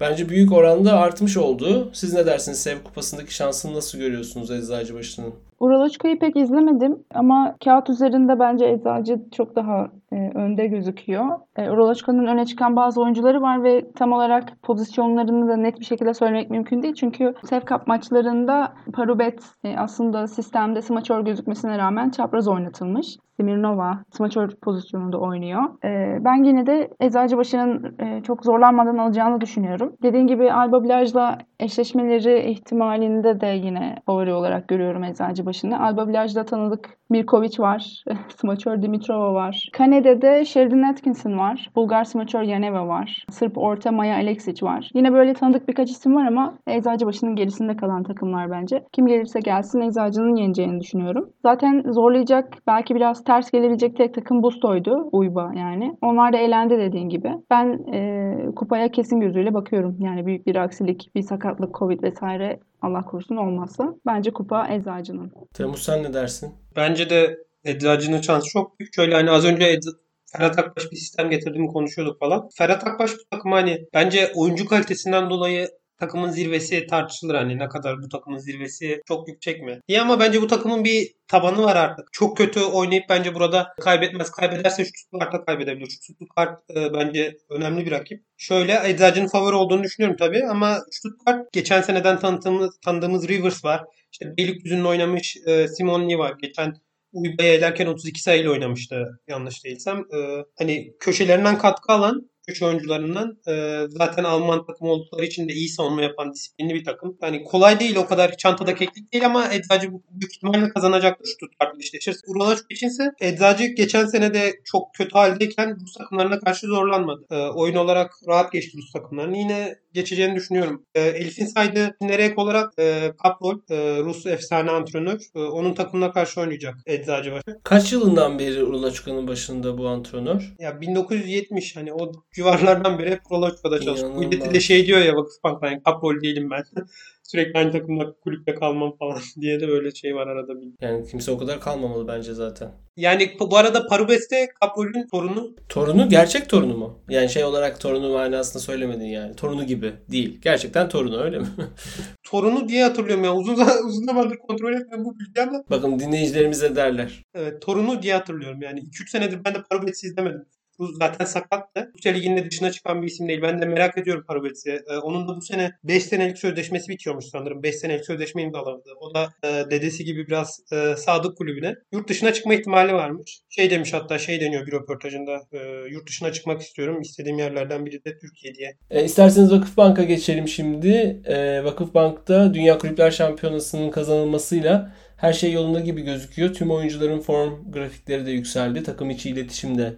[0.00, 1.90] bence büyük oranda artmış oldu.
[1.92, 2.62] Siz ne dersiniz?
[2.62, 5.45] Sev Kupası'ndaki şansını nasıl görüyorsunuz Eczacıbaşı'nın?
[5.60, 11.26] Uraloçka'yı pek izlemedim ama kağıt üzerinde bence Eczacı çok daha e, önde gözüküyor.
[11.56, 16.14] E, Uraloçka'nın öne çıkan bazı oyuncuları var ve tam olarak pozisyonlarını da net bir şekilde
[16.14, 16.94] söylemek mümkün değil.
[16.94, 23.16] Çünkü Sev Cup maçlarında Parubet e, aslında sistemde smaçör gözükmesine rağmen çapraz oynatılmış.
[23.40, 25.62] Smirnova smaçör pozisyonunda oynuyor.
[25.84, 29.96] E, ben yine de Eczacıbaşı'nın e, çok zorlanmadan alacağını düşünüyorum.
[30.02, 35.82] Dediğim gibi Alba Blaj'la eşleşmeleri ihtimalinde de yine favori olarak görüyorum Eczacıbaşı'nı.
[35.82, 38.04] Alba Blaj'da tanıdık Mirkovic var.
[38.36, 39.68] smaçör Dimitrova var.
[39.72, 41.70] Kanede'de Sheridan Atkinson var.
[41.76, 43.24] Bulgar smaçör Yaneva var.
[43.30, 44.90] Sırp orta Maya Aleksic var.
[44.94, 48.84] Yine böyle tanıdık birkaç isim var ama Eczacıbaşı'nın gerisinde kalan takımlar bence.
[48.92, 51.30] Kim gelirse gelsin Eczacı'nın yeneceğini düşünüyorum.
[51.42, 55.08] Zaten zorlayacak belki biraz ters gelebilecek tek takım Busto'ydu.
[55.12, 55.96] Uyba yani.
[56.02, 57.32] Onlar da elendi dediğin gibi.
[57.50, 59.96] Ben e, kupaya kesin gözüyle bakıyorum.
[60.00, 63.94] Yani büyük bir aksilik, bir sakatlık, Covid vesaire Allah korusun olmazsa.
[64.06, 65.32] Bence kupa Eczacı'nın.
[65.54, 66.54] Temmuz sen ne dersin?
[66.76, 68.94] Bence de Eczacı'nın şansı çok büyük.
[68.94, 69.96] Şöyle hani az önce Ed-
[70.32, 72.48] Ferhat Akbaş bir sistem getirdiğimi konuşuyorduk falan.
[72.58, 75.68] Ferhat Akbaş bu takım hani bence oyuncu kalitesinden dolayı
[76.00, 79.80] takımın zirvesi tartışılır hani ne kadar bu takımın zirvesi çok yüksek mi?
[79.88, 82.12] İyi ama bence bu takımın bir tabanı var artık.
[82.12, 84.30] Çok kötü oynayıp bence burada kaybetmez.
[84.30, 85.88] Kaybederse Stuttgart'ta kaybedebilir.
[85.90, 88.24] Stuttgart e, bence önemli bir rakip.
[88.36, 93.84] Şöyle Eczacı'nın favori olduğunu düşünüyorum tabii ama Stuttgart geçen seneden tanıdığımız, tanıdığımız Rivers var.
[94.12, 96.34] İşte Beylikdüzü'nün oynamış e, Simonni var.
[96.42, 96.74] Geçen
[97.12, 99.98] Uyba'ya elerken 32 sayıyla oynamıştı yanlış değilsem.
[99.98, 105.68] E, hani köşelerinden katkı alan güç oyuncularından e, zaten Alman takımı oldukları için de iyi
[105.68, 107.18] savunma yapan disiplinli bir takım.
[107.22, 112.20] Yani kolay değil o kadar çantada keklik değil ama Eczacı büyük ihtimalle kazanacaktır Stuttgart'la eşleşirse.
[112.26, 117.26] Uralaş içinse Eczacı geçen sene de çok kötü haldeyken Rus takımlarına karşı zorlanmadı.
[117.30, 119.38] E, oyun olarak rahat geçti Rus takımlarını.
[119.38, 120.82] Yine geçeceğini düşünüyorum.
[120.94, 125.20] E, Elif'in saydığı nereye olarak e, Kaprol, e, Rus efsane antrenör.
[125.34, 127.58] E, onun takımına karşı oynayacak Eczacı başı.
[127.64, 130.54] Kaç yılından beri Urlaçka'nın başında bu antrenör?
[130.58, 134.18] Ya 1970 hani o civarlardan beri hep Proloçka'da çalıştım.
[134.18, 136.64] Milleti de şey diyor ya Vakıfbank'tan yani kaprol değilim ben.
[137.22, 140.60] Sürekli aynı takımda kulüpte kalmam falan diye de böyle şey var arada.
[140.60, 140.68] Bir.
[140.80, 142.70] Yani kimse o kadar kalmamalı bence zaten.
[142.96, 145.54] Yani bu arada Parubes'te Kaprol'ün torunu.
[145.68, 146.98] Torunu gerçek torunu mu?
[147.08, 149.36] Yani şey olarak torunu manasında söylemedin yani.
[149.36, 150.38] Torunu gibi değil.
[150.42, 151.46] Gerçekten torunu öyle mi?
[152.22, 153.34] torunu diye hatırlıyorum ya.
[153.34, 155.64] Uzun uzun zamandır kontrol etmem bu bilgi ama.
[155.70, 157.22] Bakın dinleyicilerimize derler.
[157.34, 158.80] Evet torunu diye hatırlıyorum yani.
[158.80, 160.46] 2-3 senedir ben de Parubes'i izlemedim.
[160.78, 161.92] Bu zaten sakattı.
[161.96, 163.42] Rusya Ligi'nin dışına çıkan bir isim değil.
[163.42, 164.70] Ben de merak ediyorum Parubets'i.
[164.70, 167.62] Ee, onun da bu sene 5 senelik sözleşmesi bitiyormuş sanırım.
[167.62, 168.90] 5 senelik sözleşme imzaladı.
[169.00, 171.74] O da e, dedesi gibi biraz e, sadık kulübüne.
[171.92, 173.40] Yurt dışına çıkma ihtimali varmış.
[173.48, 175.42] Şey demiş hatta şey deniyor bir röportajında.
[175.52, 175.58] E,
[175.90, 177.00] yurt dışına çıkmak istiyorum.
[177.00, 178.76] İstediğim yerlerden biri de Türkiye diye.
[178.90, 181.20] E, isterseniz Vakıfbank'a geçelim şimdi.
[181.24, 186.54] E, Vakıfbank'ta Dünya Kulüpler Şampiyonası'nın kazanılmasıyla her şey yolunda gibi gözüküyor.
[186.54, 188.82] Tüm oyuncuların form grafikleri de yükseldi.
[188.82, 189.92] Takım içi iletişim de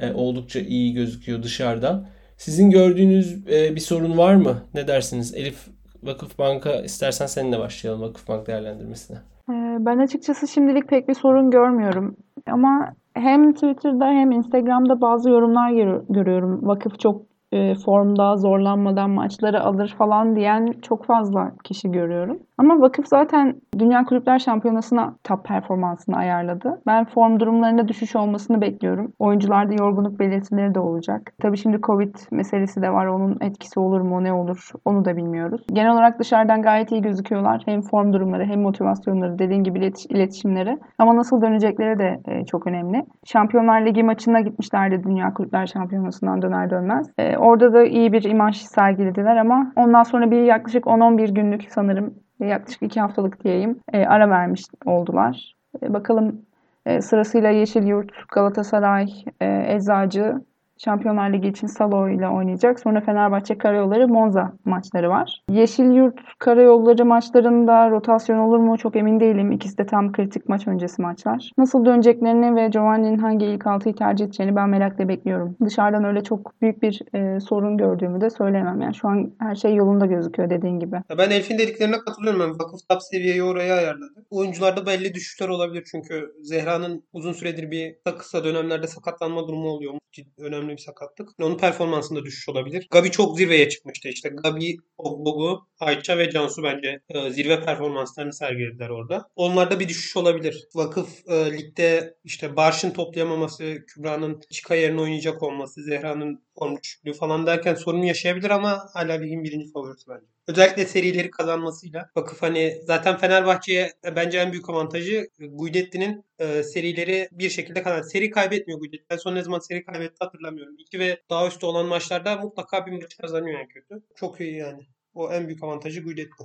[0.00, 2.06] e, oldukça iyi gözüküyor dışarıdan.
[2.36, 4.56] Sizin gördüğünüz e, bir sorun var mı?
[4.74, 5.34] Ne dersiniz?
[5.34, 5.68] Elif
[6.02, 9.16] Vakıfbank'a istersen seninle başlayalım Vakıfbank değerlendirmesine.
[9.50, 12.16] E, ben açıkçası şimdilik pek bir sorun görmüyorum.
[12.46, 15.70] Ama hem Twitter'da hem Instagram'da bazı yorumlar
[16.08, 16.68] görüyorum.
[16.68, 22.38] Vakıf çok e, formda zorlanmadan maçları alır falan diyen çok fazla kişi görüyorum.
[22.58, 26.80] Ama vakıf zaten Dünya Kulüpler Şampiyonası'na top performansını ayarladı.
[26.86, 29.12] Ben form durumlarında düşüş olmasını bekliyorum.
[29.18, 31.32] Oyuncularda yorgunluk belirtileri de olacak.
[31.42, 33.06] Tabii şimdi Covid meselesi de var.
[33.06, 35.60] Onun etkisi olur mu ne olur onu da bilmiyoruz.
[35.72, 37.62] Genel olarak dışarıdan gayet iyi gözüküyorlar.
[37.66, 40.78] Hem form durumları hem motivasyonları dediğin gibi iletişimleri.
[40.98, 43.06] Ama nasıl dönecekleri de e, çok önemli.
[43.24, 47.10] Şampiyonlar Ligi maçına gitmişlerdi Dünya Kulüpler Şampiyonası'ndan döner dönmez.
[47.18, 52.14] E, orada da iyi bir imaj sergilediler ama ondan sonra bir yaklaşık 10-11 günlük sanırım
[52.40, 55.54] yaklaşık 2 haftalık diyeyim e, ara vermiş oldular.
[55.82, 56.42] E, bakalım
[56.86, 59.06] e, sırasıyla Yeşilyurt, Galatasaray,
[59.40, 60.40] e, Eczacı,
[60.84, 62.80] Şampiyonlar Ligi için Salo ile oynayacak.
[62.80, 65.42] Sonra Fenerbahçe Karayolları Monza maçları var.
[65.50, 69.52] Yeşil Yurt Karayolları maçlarında rotasyon olur mu çok emin değilim.
[69.52, 71.50] İkisi de tam kritik maç öncesi maçlar.
[71.58, 75.56] Nasıl döneceklerini ve Giovanni'nin hangi ilk altıyı tercih edeceğini ben merakla bekliyorum.
[75.64, 78.80] Dışarıdan öyle çok büyük bir e, sorun gördüğümü de söylemem.
[78.80, 80.96] Yani şu an her şey yolunda gözüküyor dediğin gibi.
[81.18, 82.40] ben Elif'in dediklerine katılıyorum.
[82.40, 84.24] Yani vakıf top seviyeyi oraya ayarladı.
[84.30, 89.94] Oyuncularda belli düşüşler olabilir çünkü Zehra'nın uzun süredir bir kısa dönemlerde sakatlanma durumu oluyor.
[90.38, 91.28] Önemli önemli bir sakatlık.
[91.40, 92.86] Onun performansında düşüş olabilir.
[92.90, 94.28] Gabi çok zirveye çıkmıştı işte.
[94.28, 99.28] Gabi, Ogbogu, Ayça ve Cansu bence e, zirve performanslarını sergilediler orada.
[99.36, 100.68] Onlarda bir düşüş olabilir.
[100.74, 106.76] Vakıf e, ligde işte Barş'ın toplayamaması, Kübra'nın Çika yerine oynayacak olması, Zehra'nın form
[107.20, 110.26] falan derken sorun yaşayabilir ama hala ligin birinci favorisi bence.
[110.48, 112.10] Özellikle serileri kazanmasıyla.
[112.16, 117.82] Vakıf hani zaten Fenerbahçe'ye e, bence en büyük avantajı e, Guidetti'nin e, serileri bir şekilde
[117.82, 118.02] kazan.
[118.02, 119.04] Seri kaybetmiyor Guidetti.
[119.10, 120.74] Ben son ne zaman seri kaybetti hatırlamıyorum.
[120.78, 124.02] İki ve daha üstü olan maçlarda mutlaka bir maç kazanıyor yani kötü.
[124.16, 124.86] Çok iyi yani.
[125.14, 126.44] O en büyük avantajı Guidetti.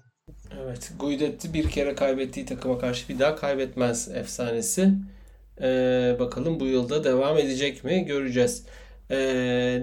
[0.63, 0.91] Evet.
[0.99, 4.89] Guidetti bir kere kaybettiği takıma karşı bir daha kaybetmez efsanesi.
[5.62, 8.65] Ee, bakalım bu yılda devam edecek mi göreceğiz.
[9.12, 9.18] E,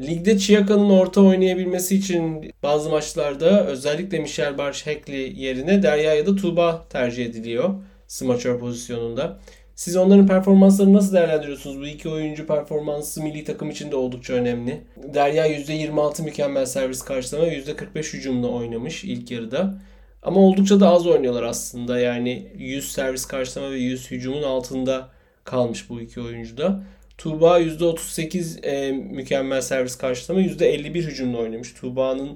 [0.06, 6.36] ligde Chiaka'nın orta oynayabilmesi için bazı maçlarda özellikle Michel Barş Heckley yerine Derya ya da
[6.36, 7.74] Tuğba tercih ediliyor
[8.06, 9.38] smaçör pozisyonunda.
[9.74, 11.80] Siz onların performanslarını nasıl değerlendiriyorsunuz?
[11.80, 14.80] Bu iki oyuncu performansı milli takım için de oldukça önemli.
[15.14, 19.74] Derya %26 mükemmel servis karşılama %45 hücumla oynamış ilk yarıda.
[20.22, 21.98] Ama oldukça da az oynuyorlar aslında.
[21.98, 25.08] Yani 100 servis karşılama ve 100 hücumun altında
[25.44, 26.82] kalmış bu iki oyuncu da.
[27.22, 31.74] Tuğba %38 e, mükemmel servis karşılama %51 hücumla oynamış.
[31.74, 32.28] Tuğba'nın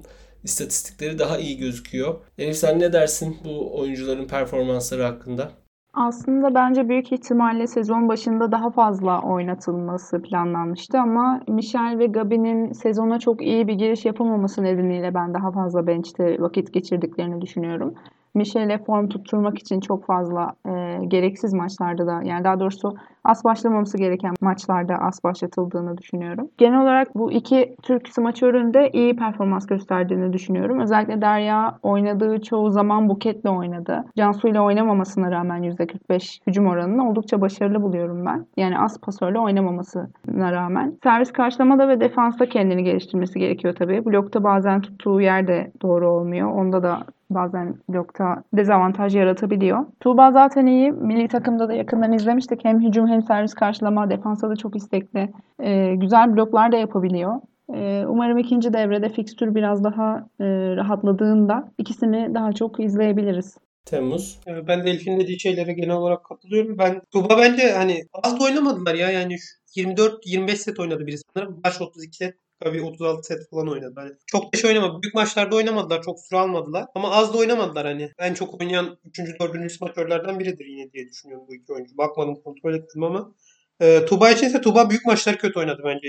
[0.44, 2.14] istatistikleri daha iyi gözüküyor.
[2.38, 5.50] Elif sen ne dersin bu oyuncuların performansları hakkında?
[5.94, 13.18] Aslında bence büyük ihtimalle sezon başında daha fazla oynatılması planlanmıştı ama Michel ve Gabi'nin sezona
[13.18, 17.94] çok iyi bir giriş yapamaması nedeniyle ben daha fazla bench'te vakit geçirdiklerini düşünüyorum.
[18.36, 22.94] Michel'e form tutturmak için çok fazla e, gereksiz maçlarda da yani daha doğrusu
[23.24, 26.48] as başlamaması gereken maçlarda as başlatıldığını düşünüyorum.
[26.58, 30.80] Genel olarak bu iki Türk smaçöründe iyi performans gösterdiğini düşünüyorum.
[30.80, 34.04] Özellikle Derya oynadığı çoğu zaman Buket'le oynadı.
[34.16, 38.46] Cansu ile oynamamasına rağmen %45 hücum oranını oldukça başarılı buluyorum ben.
[38.56, 40.98] Yani as pasörle oynamamasına rağmen.
[41.02, 44.04] Servis karşılamada ve defansta kendini geliştirmesi gerekiyor tabii.
[44.04, 46.52] Blokta bazen tuttuğu yer de doğru olmuyor.
[46.52, 46.98] Onda da
[47.30, 49.86] bazen blokta dezavantaj yaratabiliyor.
[50.00, 50.92] Tuğba zaten iyi.
[50.92, 52.64] Milli takımda da yakından izlemiştik.
[52.64, 55.32] Hem hücum hem servis karşılama, defansa da çok istekli.
[55.62, 57.40] Ee, güzel bloklar da yapabiliyor.
[57.74, 60.44] Ee, umarım ikinci devrede fikstür biraz daha e,
[60.76, 63.58] rahatladığında ikisini daha çok izleyebiliriz.
[63.84, 64.40] Temmuz.
[64.48, 66.78] Ee, Ben de Elif'in dediği şeylere genel olarak katılıyorum.
[66.78, 69.10] Ben Tuba bence hani az da oynamadılar ya.
[69.10, 71.60] Yani şu 24-25 set oynadı biri sanırım.
[71.64, 72.34] Baş 32 set.
[72.60, 73.92] Tabii 36 set falan oynadı.
[73.96, 75.02] Hani çok da şey oynamadı.
[75.02, 76.02] Büyük maçlarda oynamadılar.
[76.02, 76.86] Çok süre almadılar.
[76.94, 78.12] Ama az da oynamadılar hani.
[78.18, 79.38] En çok oynayan 3.
[79.40, 79.70] 4.
[79.70, 81.98] smaçörlerden biridir yine diye düşünüyorum bu iki oyuncu.
[81.98, 83.34] Bakmadım kontrol ettim ama.
[83.80, 86.08] E, Tuba için ise Tuba büyük maçlar kötü oynadı bence.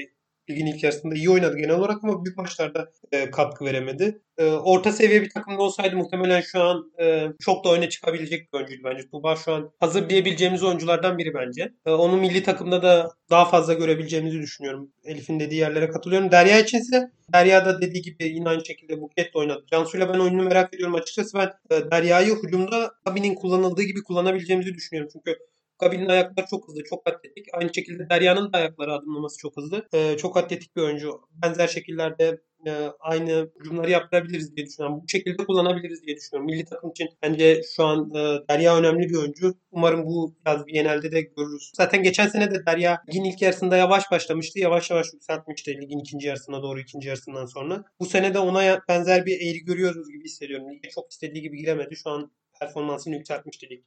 [0.49, 4.21] Ligin ilk yarısında iyi oynadı genel olarak ama büyük maçlarda e, katkı veremedi.
[4.37, 8.57] E, orta seviye bir takımda olsaydı muhtemelen şu an e, çok da öne çıkabilecek bir
[8.57, 9.09] oyuncuydu bence.
[9.11, 11.73] Tuba şu an hazır diyebileceğimiz oyunculardan biri bence.
[11.85, 14.91] E, onu milli takımda da daha fazla görebileceğimizi düşünüyorum.
[15.03, 16.31] Elif'in dediği yerlere katılıyorum.
[16.31, 19.65] Derya içinse Derya da dediği gibi yine aynı şekilde Buket oynadı.
[19.71, 21.37] Cansu'yla ben oyununu merak ediyorum açıkçası.
[21.37, 25.09] Ben e, Derya'yı hücumda Gabi'nin kullanıldığı gibi kullanabileceğimizi düşünüyorum.
[25.13, 25.39] Çünkü
[25.79, 27.45] Gabi'nin ayakları çok hızlı, çok atletik.
[27.53, 29.87] Aynı şekilde Derya'nın da ayakları adımlaması çok hızlı.
[29.93, 31.21] Ee, çok atletik bir oyuncu.
[31.31, 35.01] Benzer şekillerde e, aynı hücumları yaptırabiliriz diye düşünüyorum.
[35.03, 36.45] Bu şekilde kullanabiliriz diye düşünüyorum.
[36.45, 39.55] Milli takım için bence şu an e, Derya önemli bir oyuncu.
[39.71, 41.71] Umarım bu yaz bir genelde de görürüz.
[41.75, 44.59] Zaten geçen sene de Derya ligin ilk yarısında yavaş başlamıştı.
[44.59, 47.83] Yavaş yavaş yükseltmişti ligin ikinci yarısına doğru ikinci yarısından sonra.
[47.99, 50.71] Bu sene de ona benzer bir eğri görüyoruz gibi hissediyorum.
[50.71, 51.95] Lige çok istediği gibi giremedi.
[51.95, 53.83] Şu an performansını yükseltmişti lig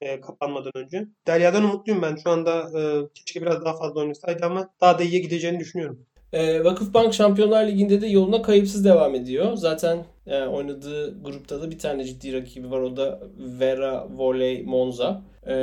[0.00, 1.06] e, kapanmadan önce.
[1.26, 2.16] Derya'dan umutluyum ben.
[2.16, 6.06] Şu anda e, keşke biraz daha fazla oynasaydı ama daha da iyiye gideceğini düşünüyorum.
[6.32, 9.56] E, Vakıfbank Şampiyonlar Ligi'nde de yoluna kayıpsız devam ediyor.
[9.56, 12.80] Zaten e, oynadığı grupta da bir tane ciddi rakibi var.
[12.80, 13.20] O da
[13.60, 15.22] Vera Volley Monza.
[15.46, 15.54] E,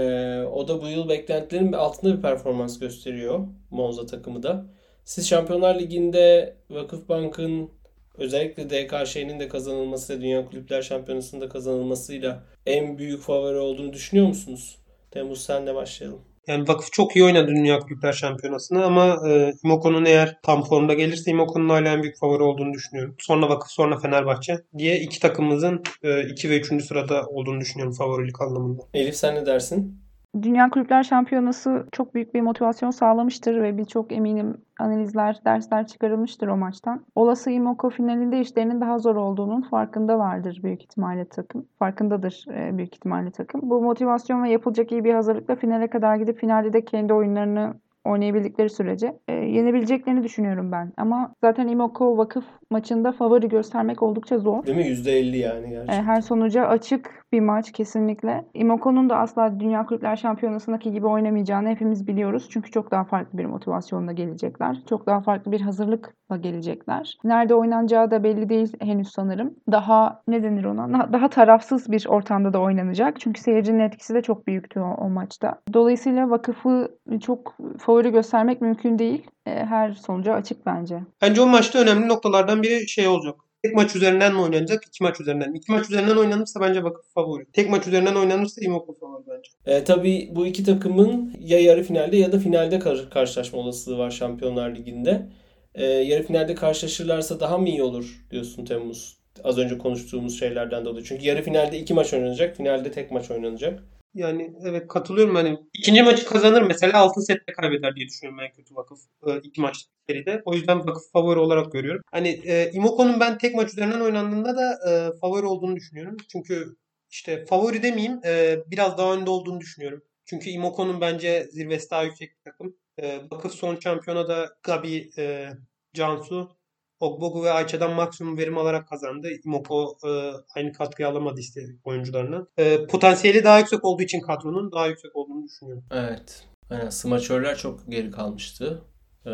[0.53, 4.65] o da bu yıl beklentilerin altında bir performans gösteriyor Monza takımı da.
[5.03, 7.69] Siz Şampiyonlar Ligi'nde Vakıfbank'ın
[8.17, 14.77] özellikle DKŞ'nin de kazanılması, Dünya Kulüpler Şampiyonası'nın da kazanılmasıyla en büyük favori olduğunu düşünüyor musunuz?
[15.11, 16.21] Temmuz senle başlayalım.
[16.47, 21.31] Yani Vakıf çok iyi oynadı Dünya Kulüpler Şampiyonası'nı ama e, Imoko'nun eğer tam formda gelirse
[21.31, 23.15] Imoko'nun hala en büyük favori olduğunu düşünüyorum.
[23.19, 25.83] Sonra Vakıf sonra Fenerbahçe diye iki takımımızın
[26.31, 26.85] 2 e, ve 3.
[26.85, 28.83] sırada olduğunu düşünüyorum favorilik anlamında.
[28.93, 30.04] Elif sen ne dersin?
[30.41, 36.57] Dünya Kulüpler Şampiyonası çok büyük bir motivasyon sağlamıştır ve birçok eminim analizler, dersler çıkarılmıştır o
[36.57, 37.05] maçtan.
[37.15, 41.65] Olası Imoko finalinde işlerinin daha zor olduğunun farkındalardır büyük ihtimalle takım.
[41.79, 43.61] Farkındadır e, büyük ihtimalle takım.
[43.63, 47.73] Bu motivasyon ve yapılacak iyi bir hazırlıkla finale kadar gidip finalde de kendi oyunlarını
[48.05, 50.93] oynayabildikleri sürece e, yenebileceklerini düşünüyorum ben.
[50.97, 54.65] Ama zaten Imoko vakıf maçında favori göstermek oldukça zor.
[54.65, 54.83] Değil mi?
[54.83, 55.99] %50 yani gerçekten.
[55.99, 58.45] E, her sonuca açık bir maç kesinlikle.
[58.53, 62.47] Imoko'nun da asla Dünya Kulüpler Şampiyonası'ndaki gibi oynamayacağını hepimiz biliyoruz.
[62.49, 64.77] Çünkü çok daha farklı bir motivasyonla gelecekler.
[64.89, 67.17] Çok daha farklı bir hazırlıkla gelecekler.
[67.23, 69.53] Nerede oynanacağı da belli değil henüz sanırım.
[69.71, 71.13] Daha ne denir ona?
[71.13, 73.19] Daha tarafsız bir ortamda da oynanacak.
[73.19, 75.61] Çünkü seyircinin etkisi de çok büyüktü o, o maçta.
[75.73, 76.89] Dolayısıyla vakıfı
[77.21, 79.23] çok favori göstermek mümkün değil.
[79.45, 80.99] E, her sonuca açık bence.
[81.21, 83.35] Bence o maçta önemli noktalardan biri şey olacak.
[83.63, 84.83] Tek maç üzerinden mi oynanacak?
[84.87, 85.53] iki maç üzerinden.
[85.53, 87.45] İki maç üzerinden oynanırsa bence Vakıf favori.
[87.53, 89.77] Tek maç üzerinden oynanırsa Imoko favori bence.
[89.77, 94.11] E, tabii bu iki takımın ya yarı finalde ya da finalde kar- karşılaşma olasılığı var
[94.11, 95.29] Şampiyonlar Ligi'nde.
[95.75, 99.17] E, yarı finalde karşılaşırlarsa daha mı iyi olur diyorsun Temmuz?
[99.43, 101.05] Az önce konuştuğumuz şeylerden dolayı.
[101.05, 102.57] Çünkü yarı finalde iki maç oynanacak.
[102.57, 103.83] Finalde tek maç oynanacak.
[104.15, 108.75] Yani evet katılıyorum hani ikinci maçı kazanır mesela altın sette kaybeder diye düşünüyorum en kötü
[108.75, 110.41] vakıf e, iki maç seride.
[110.45, 112.01] O yüzden vakıf favori olarak görüyorum.
[112.11, 116.17] Hani e, Imoko'nun ben tek maç üzerinden oynandığında da e, favori olduğunu düşünüyorum.
[116.31, 116.75] Çünkü
[117.11, 120.03] işte favori demeyeyim e, biraz daha önde olduğunu düşünüyorum.
[120.25, 122.75] Çünkü Imoko'nun bence zirvesi daha yüksek bir takım.
[122.97, 125.49] E, vakıf son şampiyona da Gabi, e,
[125.93, 126.57] Cansu
[126.99, 129.27] Ogbogu ve Ayça'dan maksimum verim alarak kazandı.
[129.45, 130.09] Imoko e,
[130.55, 132.47] aynı katkıyı alamadı işte oyuncularına.
[132.57, 135.83] E, potansiyeli daha yüksek olduğu için kadronun daha yüksek olduğunu düşünüyorum.
[135.91, 136.43] Evet.
[136.69, 136.89] Aynen.
[136.89, 138.81] Smaçörler çok geri kalmıştı
[139.25, 139.31] e,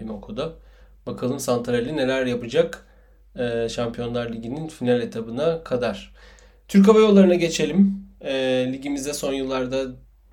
[0.00, 0.52] Imoko'da.
[1.06, 2.86] Bakalım Santarelli neler yapacak
[3.36, 6.12] e, Şampiyonlar Ligi'nin final etabına kadar.
[6.68, 8.08] Türk Hava Yolları'na geçelim.
[8.20, 8.32] E,
[8.72, 9.84] ligimize son yıllarda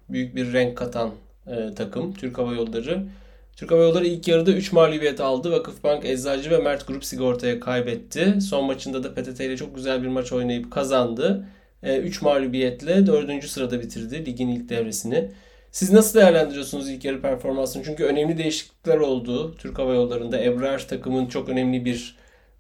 [0.10, 1.12] büyük bir renk katan
[1.48, 3.08] e, takım Türk Hava Yolları.
[3.56, 5.52] Türk Hava Yolları ilk yarıda 3 mağlubiyet aldı.
[5.52, 8.42] Vakıfbank, Eczacı ve Mert Grup Sigorta'ya kaybetti.
[8.42, 11.48] Son maçında da PTT ile çok güzel bir maç oynayıp kazandı.
[11.84, 13.46] 3 e, mağlubiyetle 4.
[13.46, 15.32] sırada bitirdi ligin ilk devresini.
[15.72, 17.84] Siz nasıl değerlendiriyorsunuz ilk yarı performansını?
[17.84, 20.44] Çünkü önemli değişiklikler oldu Türk Hava Yolları'nda.
[20.44, 22.16] Ebrar takımın çok önemli bir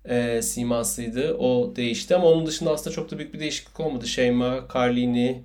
[0.05, 1.33] e, simasıydı.
[1.33, 4.07] O değişti ama onun dışında aslında çok da büyük bir değişiklik olmadı.
[4.07, 5.43] Şeyma, Carlini,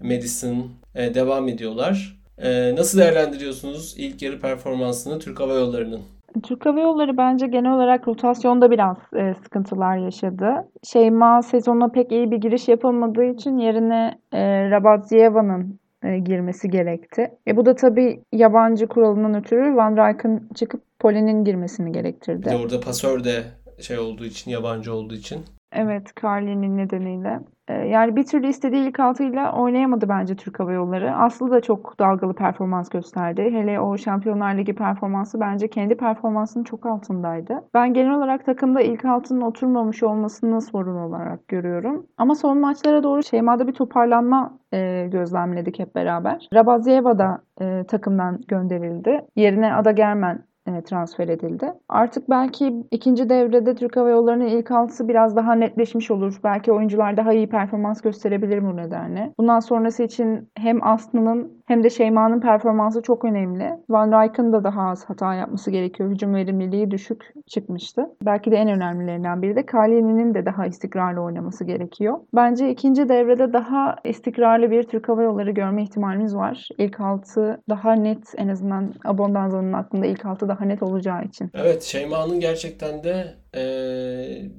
[0.00, 2.21] Madison e, devam ediyorlar.
[2.42, 6.00] E, nasıl değerlendiriyorsunuz ilk yarı performansını Türk Hava Yolları'nın?
[6.42, 10.68] Türk Hava Yolları bence genel olarak rotasyonda biraz e, sıkıntılar yaşadı.
[10.84, 17.30] Şeyma sezonuna pek iyi bir giriş yapamadığı için yerine e, Rabadzieva'nın e, girmesi gerekti.
[17.48, 22.46] E, bu da tabii yabancı kuralından ötürü Van Rijk'ın çıkıp Polen'in girmesini gerektirdi.
[22.46, 23.42] Bir de orada pasör de
[23.80, 25.38] şey olduğu için, yabancı olduğu için.
[25.72, 27.40] Evet, Carly'nin nedeniyle.
[27.68, 31.16] Ee, yani bir türlü istediği ilk altıyla oynayamadı bence Türk Hava Yolları.
[31.16, 33.42] Aslı da çok dalgalı performans gösterdi.
[33.42, 37.60] Hele o Şampiyonlar Ligi performansı bence kendi performansının çok altındaydı.
[37.74, 42.06] Ben genel olarak takımda ilk altının oturmamış olmasını sorun olarak görüyorum.
[42.18, 46.48] Ama son maçlara doğru Şeyma'da bir toparlanma e, gözlemledik hep beraber.
[46.54, 49.20] Rabazieva da e, takımdan gönderildi.
[49.36, 50.51] Yerine Ada Germen
[50.86, 51.72] transfer edildi.
[51.88, 56.40] Artık belki ikinci devrede Türk Hava Yolları'nın ilk altısı biraz daha netleşmiş olur.
[56.44, 59.34] Belki oyuncular daha iyi performans gösterebilir bu nedenle.
[59.38, 63.70] Bundan sonrası için hem Aslı'nın hem de Şeyma'nın performansı çok önemli.
[63.88, 66.10] Van Rijk'ın da daha az hata yapması gerekiyor.
[66.10, 68.02] Hücum verimliliği düşük çıkmıştı.
[68.22, 72.18] Belki de en önemlilerinden biri de Kalini'nin de daha istikrarlı oynaması gerekiyor.
[72.34, 76.68] Bence ikinci devrede daha istikrarlı bir Türk Hava Yolları görme ihtimalimiz var.
[76.78, 81.50] İlk altı daha net en azından Abondanza'nın aklında ilk altı daha net olacağı için.
[81.54, 83.62] Evet Şeyma'nın gerçekten de e,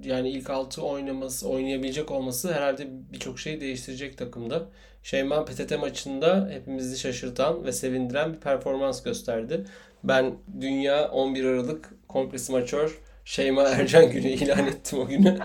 [0.04, 4.62] yani ilk altı oynaması, oynayabilecek olması herhalde birçok şeyi değiştirecek takımda.
[5.04, 9.66] Şeyma PTT maçında hepimizi şaşırtan ve sevindiren bir performans gösterdi.
[10.04, 15.38] Ben Dünya 11 Aralık komple smaçör Şeyma Ercan günü ilan ettim o günü.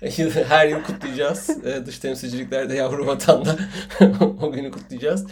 [0.48, 1.64] Her yıl kutlayacağız.
[1.86, 3.56] Dış temsilciliklerde yavru vatanda
[4.42, 5.26] o günü kutlayacağız.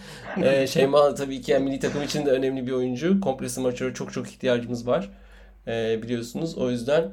[0.67, 3.21] Şeyma tabii ki yani milli takım için de önemli bir oyuncu.
[3.21, 5.11] Komple smaçöre çok çok ihtiyacımız var.
[6.03, 6.59] Biliyorsunuz.
[6.59, 7.05] O yüzden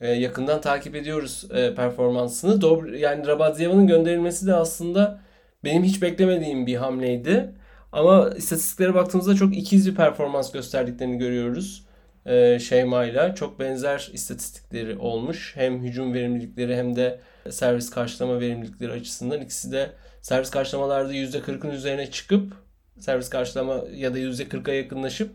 [0.00, 2.60] yakından takip ediyoruz performansını.
[2.60, 5.25] Dobro, yani Rabadzieva'nın gönderilmesi de aslında
[5.66, 7.52] benim hiç beklemediğim bir hamleydi.
[7.92, 11.86] Ama istatistiklere baktığımızda çok ikiz bir performans gösterdiklerini görüyoruz.
[12.26, 15.52] Ee, Şeyma ile çok benzer istatistikleri olmuş.
[15.56, 19.90] Hem hücum verimlilikleri hem de servis karşılama verimlilikleri açısından ikisi de
[20.22, 22.52] servis karşılamalarda %40'ın üzerine çıkıp
[22.98, 25.30] servis karşılama ya da %40'a yakınlaşıp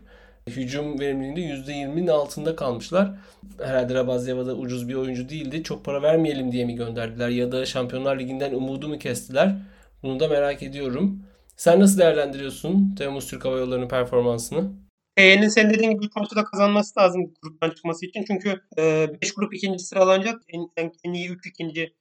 [0.46, 3.10] hücum verimliliğinde %20'nin altında kalmışlar.
[3.62, 5.62] Herhalde Rabazyeva da ucuz bir oyuncu değildi.
[5.62, 9.56] Çok para vermeyelim diye mi gönderdiler ya da Şampiyonlar Ligi'nden umudu mu kestiler?
[10.02, 11.26] Bunu da merak ediyorum.
[11.56, 14.72] Sen nasıl değerlendiriyorsun Temmuz Türk Hava Yolları'nın performansını?
[15.16, 18.24] T'nin senin dediğin gibi 3 maçta da kazanması lazım gruptan çıkması için.
[18.26, 20.42] Çünkü 5 e, grup ikinci sıralanacak.
[20.48, 21.94] En, en, iyi 3 ikinci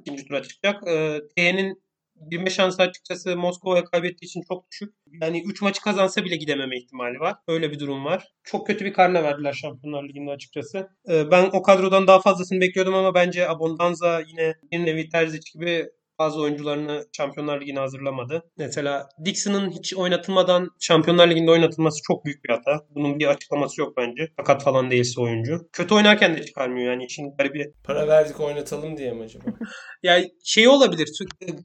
[0.00, 0.88] ikinci tura çıkacak.
[0.88, 1.82] E, T'nin
[2.30, 4.94] girme şansı açıkçası Moskova'ya kaybettiği için çok düşük.
[5.22, 7.36] Yani 3 maçı kazansa bile gidememe ihtimali var.
[7.48, 8.32] Öyle bir durum var.
[8.44, 10.88] Çok kötü bir karne verdiler Şampiyonlar Ligi'nde açıkçası.
[11.08, 15.88] E, ben o kadrodan daha fazlasını bekliyordum ama bence Abondanza yine bir nevi Terzic gibi
[16.18, 18.42] bazı oyuncularını Şampiyonlar Ligi'ne hazırlamadı.
[18.56, 22.84] Mesela Dixon'ın hiç oynatılmadan Şampiyonlar Ligi'nde oynatılması çok büyük bir hata.
[22.94, 24.28] Bunun bir açıklaması yok bence.
[24.36, 25.68] Fakat falan değilse oyuncu.
[25.72, 27.72] Kötü oynarken de çıkarmıyor yani işin garibi.
[27.84, 29.44] Para verdik oynatalım diye mi acaba?
[30.02, 31.08] yani şey olabilir.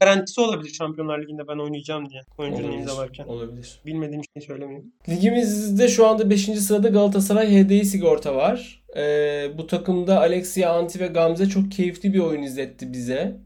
[0.00, 2.20] Garantisi olabilir Şampiyonlar Ligi'nde ben oynayacağım diye.
[2.38, 3.24] Oyuncunun olabilir, imzalarken.
[3.24, 3.80] Olabilir.
[3.86, 4.92] Bilmediğim şeyi söylemeyeyim.
[5.08, 6.44] Ligimizde şu anda 5.
[6.44, 8.84] sırada Galatasaray HDI sigorta var.
[8.96, 13.36] Ee, bu takımda Alexia Anti ve Gamze çok keyifli bir oyun izletti bize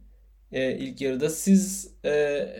[0.52, 1.28] e, ilk yarıda.
[1.28, 2.10] Siz e,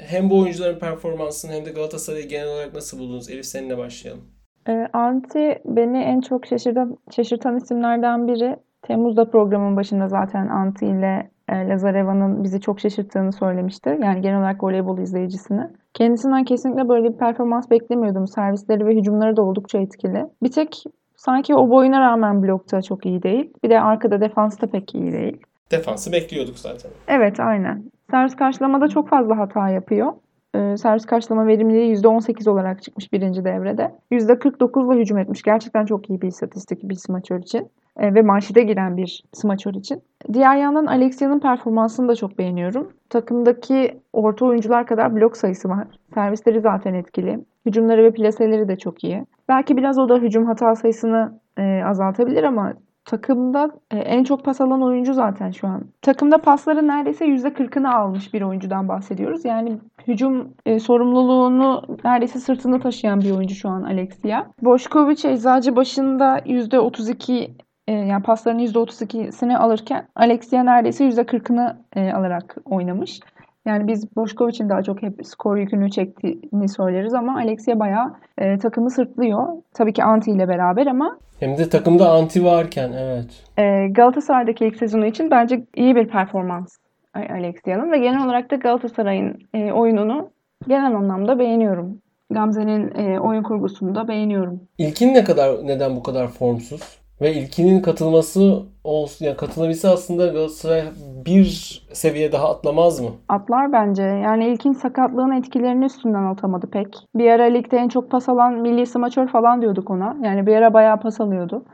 [0.06, 3.30] hem bu oyuncuların performansını hem de Galatasaray'ı genel olarak nasıl buldunuz?
[3.30, 4.22] Elif seninle başlayalım.
[4.68, 8.56] E, Anti beni en çok şaşırtan, şaşırtan isimlerden biri.
[8.82, 13.98] Temmuz'da programın başında zaten Anti ile e, Lazareva'nın bizi çok şaşırttığını söylemişti.
[14.02, 15.62] Yani genel olarak voleybol izleyicisini.
[15.94, 18.26] Kendisinden kesinlikle böyle bir performans beklemiyordum.
[18.26, 20.26] Servisleri ve hücumları da oldukça etkili.
[20.42, 20.84] Bir tek
[21.16, 23.52] sanki o boyuna rağmen blokta çok iyi değil.
[23.64, 25.38] Bir de arkada defansta pek iyi değil
[25.70, 26.90] defansı bekliyorduk zaten.
[27.08, 27.84] Evet aynen.
[28.10, 30.12] Servis karşılamada çok fazla hata yapıyor.
[30.54, 33.94] Ee, servis karşılama verimliliği %18 olarak çıkmış birinci devrede.
[34.12, 35.42] %49 ile hücum etmiş.
[35.42, 37.68] Gerçekten çok iyi bir istatistik bir smaçör için.
[37.98, 40.02] Ee, ve manşete giren bir smaçör için.
[40.32, 42.92] Diğer yandan Alexia'nın performansını da çok beğeniyorum.
[43.10, 45.86] Takımdaki orta oyuncular kadar blok sayısı var.
[46.14, 47.44] Servisleri zaten etkili.
[47.66, 49.24] Hücumları ve plaseleri de çok iyi.
[49.48, 52.74] Belki biraz o da hücum hata sayısını e, azaltabilir ama
[53.08, 55.82] takımda e, en çok pas alan oyuncu zaten şu an.
[56.02, 59.44] Takımda pasların neredeyse %40'ını almış bir oyuncudan bahsediyoruz.
[59.44, 64.46] Yani hücum e, sorumluluğunu neredeyse sırtında taşıyan bir oyuncu şu an Alexia.
[64.62, 67.50] Boşkoviç eczacı başında %32
[67.88, 73.20] e, yani pasların %32'sini alırken Alexia neredeyse %40'ını e, alarak oynamış.
[73.68, 78.90] Yani biz Boşkoviç'in daha çok hep skor yükünü çektiğini söyleriz ama Alexia bayağı e, takımı
[78.90, 79.46] sırtlıyor.
[79.74, 83.44] Tabii ki Anti ile beraber ama hem de takımda Anti varken evet.
[83.58, 86.76] E, Galatasaray'daki ilk sezonu için bence iyi bir performans
[87.14, 90.30] Alexia'nın ve genel olarak da Galatasaray'ın e, oyununu
[90.68, 91.98] genel anlamda beğeniyorum.
[92.30, 94.60] Gamze'nin e, oyun kurgusunu da beğeniyorum.
[94.78, 96.97] İlkin ne kadar neden bu kadar formsuz?
[97.20, 100.82] Ve ilkinin katılması olsun yani katılabilse aslında Galatasaray
[101.26, 103.08] bir seviye daha atlamaz mı?
[103.28, 104.02] Atlar bence.
[104.02, 106.96] Yani ilkin sakatlığın etkilerini üstünden atamadı pek.
[107.14, 110.16] Bir ara ligde en çok pas alan milli smaçör falan diyorduk ona.
[110.22, 111.64] Yani bir ara bayağı pas alıyordu.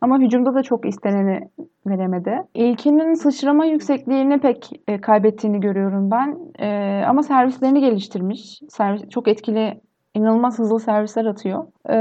[0.00, 1.40] Ama hücumda da çok isteneni
[1.86, 2.42] veremedi.
[2.54, 6.38] İlkinin sıçrama yüksekliğini pek e, kaybettiğini görüyorum ben.
[6.58, 8.60] E, ama servislerini geliştirmiş.
[8.68, 9.80] Servis, çok etkili
[10.14, 11.66] inanılmaz hızlı servisler atıyor.
[11.88, 11.96] Ee,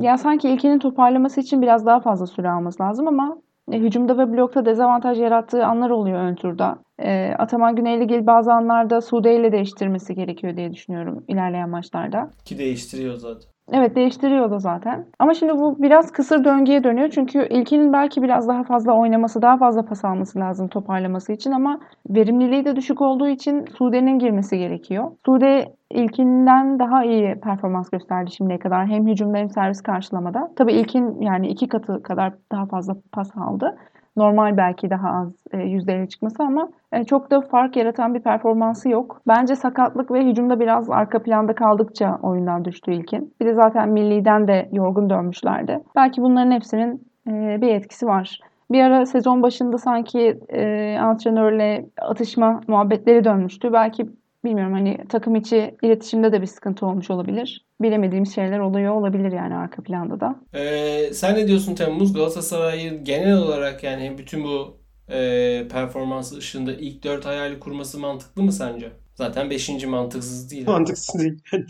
[0.00, 3.38] ya sanki ilkinin toparlaması için biraz daha fazla süre alması lazım ama
[3.72, 6.78] e, hücumda ve blokta dezavantaj yarattığı anlar oluyor ön turda.
[6.98, 12.30] E, Ataman Güneyligil bazı anlarda Sude ile değiştirmesi gerekiyor diye düşünüyorum ilerleyen maçlarda.
[12.44, 13.50] Ki değiştiriyor zaten.
[13.72, 15.06] Evet değiştiriyor da zaten.
[15.18, 17.10] Ama şimdi bu biraz kısır döngüye dönüyor.
[17.10, 21.80] Çünkü ilkinin belki biraz daha fazla oynaması, daha fazla pas alması lazım toparlaması için ama
[22.10, 25.10] verimliliği de düşük olduğu için Sude'nin girmesi gerekiyor.
[25.26, 28.86] Sude ilkinden daha iyi performans gösterdi şimdiye kadar.
[28.86, 30.50] Hem hücumda hem servis karşılamada.
[30.56, 33.76] Tabii ilkin yani iki katı kadar daha fazla pas aldı
[34.16, 38.88] normal belki daha az e, yüzdeyle çıkması ama e, çok da fark yaratan bir performansı
[38.88, 39.22] yok.
[39.28, 43.34] Bence sakatlık ve hücumda biraz arka planda kaldıkça oyundan düştü ilkin.
[43.40, 45.80] Bir de zaten milliden de yorgun dönmüşlerdi.
[45.96, 48.40] Belki bunların hepsinin e, bir etkisi var.
[48.70, 53.72] Bir ara sezon başında sanki e, antrenörle atışma muhabbetleri dönmüştü.
[53.72, 54.06] Belki
[54.44, 57.66] bilmiyorum hani takım içi iletişimde de bir sıkıntı olmuş olabilir.
[57.80, 60.40] Bilemediğimiz şeyler oluyor olabilir yani arka planda da.
[60.54, 62.12] Ee, sen ne diyorsun Temmuz?
[62.12, 68.52] Galatasaray'ın genel olarak yani bütün bu e, performansı ışığında ilk dört hayali kurması mantıklı mı
[68.52, 68.92] sence?
[69.14, 70.66] Zaten beşinci mantıksız değil.
[70.66, 71.42] Mantıksız değil.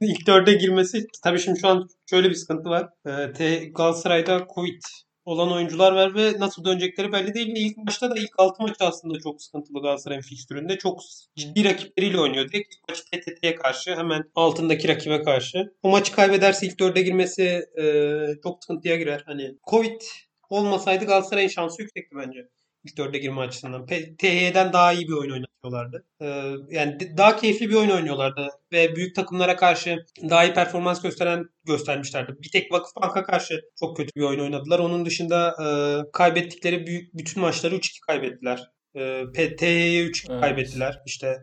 [0.00, 2.88] İlk dörde girmesi tabii şimdi şu an şöyle bir sıkıntı var.
[3.38, 4.80] Ee, Galatasaray'da Covid
[5.24, 7.52] olan oyuncular var ve nasıl dönecekleri belli değil.
[7.56, 10.78] İlk maçta da ilk 6 maçta aslında çok sıkıntılı Galatasaray'ın fikstüründe.
[10.78, 11.00] Çok
[11.36, 12.48] ciddi rakipleriyle oynuyor.
[12.48, 15.72] Direkt ilk maçı TTT'ye karşı hemen altındaki rakibe karşı.
[15.82, 17.84] O maçı kaybederse ilk 4'e girmesi e,
[18.42, 19.22] çok sıkıntıya girer.
[19.26, 20.00] Hani Covid
[20.50, 22.48] olmasaydı Galatasaray'ın şansı yüksekti bence
[22.84, 23.86] ilk dörde girme açısından.
[24.18, 26.04] TH'den daha iyi bir oyun oynatıyorlardı.
[26.20, 26.26] Ee,
[26.70, 32.32] yani daha keyifli bir oyun oynuyorlardı ve büyük takımlara karşı daha iyi performans gösteren göstermişlerdi.
[32.42, 34.78] Bir tek Vakıfbank'a karşı çok kötü bir oyun oynadılar.
[34.78, 35.66] Onun dışında e,
[36.12, 38.70] kaybettikleri büyük bütün maçları 3-2 kaybettiler.
[38.94, 39.24] E,
[39.56, 40.40] TH'ye 3 evet.
[40.40, 41.02] kaybettiler.
[41.06, 41.36] İşte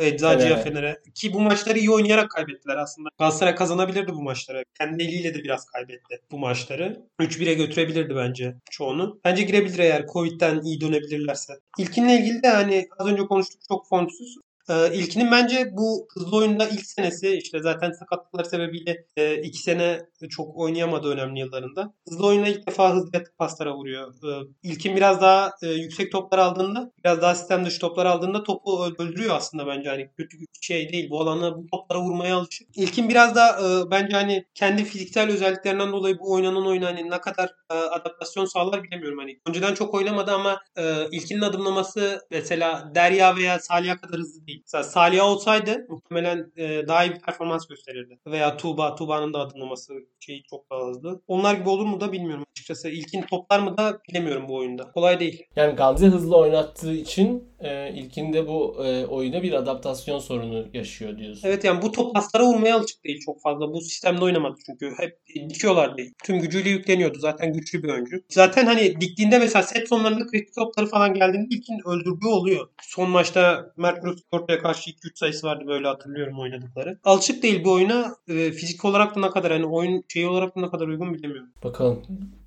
[0.00, 0.64] Eczacı'ya evet.
[0.64, 1.00] Fener'e.
[1.14, 3.08] Ki bu maçları iyi oynayarak kaybettiler aslında.
[3.18, 4.64] Galatasaray kazanabilirdi bu maçları.
[4.78, 7.02] Kendi eliyle de biraz kaybetti bu maçları.
[7.20, 9.20] 3-1'e götürebilirdi bence çoğunu.
[9.24, 11.52] Bence girebilir eğer Covid'den iyi dönebilirlerse.
[11.78, 14.36] İlkinle ilgili de hani az önce konuştuk çok formsuz.
[14.68, 20.00] Ee, ilkinin bence bu hızlı oyunda ilk senesi işte zaten sakatlıklar sebebiyle e, iki sene
[20.30, 21.94] çok oynayamadı önemli yıllarında.
[22.08, 24.14] Hızlı oyuna ilk defa hızlı paslara vuruyor.
[24.24, 28.84] Ee, ilkin biraz daha e, yüksek toplar aldığında biraz daha sistem dışı toplar aldığında topu
[28.98, 31.10] öldürüyor aslında bence hani kötü bir şey değil.
[31.10, 32.68] Bu alana bu toplara vurmaya alışık.
[32.76, 37.20] İlkin biraz da e, bence hani kendi fiziksel özelliklerinden dolayı bu oynanan oyuna hani ne
[37.20, 39.40] kadar e, adaptasyon sağlar bilemiyorum hani.
[39.48, 44.62] Önceden çok oynamadı ama e, ilkinin adımlaması mesela Derya veya Salih'a kadar hızlı değil değil.
[44.66, 48.18] Mesela Salih olsaydı muhtemelen e, daha iyi bir performans gösterirdi.
[48.26, 51.22] Veya Tuğba, Tuğba'nın da adımlaması şeyi çok daha hızlı.
[51.26, 52.88] Onlar gibi olur mu da bilmiyorum açıkçası.
[52.88, 54.92] İlkin toplar mı da bilemiyorum bu oyunda.
[54.92, 55.42] Kolay değil.
[55.56, 61.48] Yani Gamze hızlı oynattığı için e, ilkinde bu e, oyuna bir adaptasyon sorunu yaşıyor diyorsun.
[61.48, 63.72] Evet yani bu top paslara vurmaya alışık değil çok fazla.
[63.72, 64.92] Bu sistemde oynamadı çünkü.
[64.96, 66.02] Hep dikiyorlardı.
[66.24, 67.18] Tüm gücüyle yükleniyordu.
[67.18, 68.16] Zaten güçlü bir oyuncu.
[68.28, 72.68] Zaten hani diktiğinde mesela set sonlarında kritik topları falan geldiğinde ilkin öldürdüğü oluyor.
[72.82, 76.98] Son maçta Mercury Sport'a karşı 2-3 sayısı vardı böyle hatırlıyorum oynadıkları.
[77.04, 78.16] Alışık değil bu oyuna.
[78.28, 81.50] E, fizik olarak da ne kadar hani oyun şeyi olarak da ne kadar uygun bilemiyorum.
[81.64, 82.02] Bakalım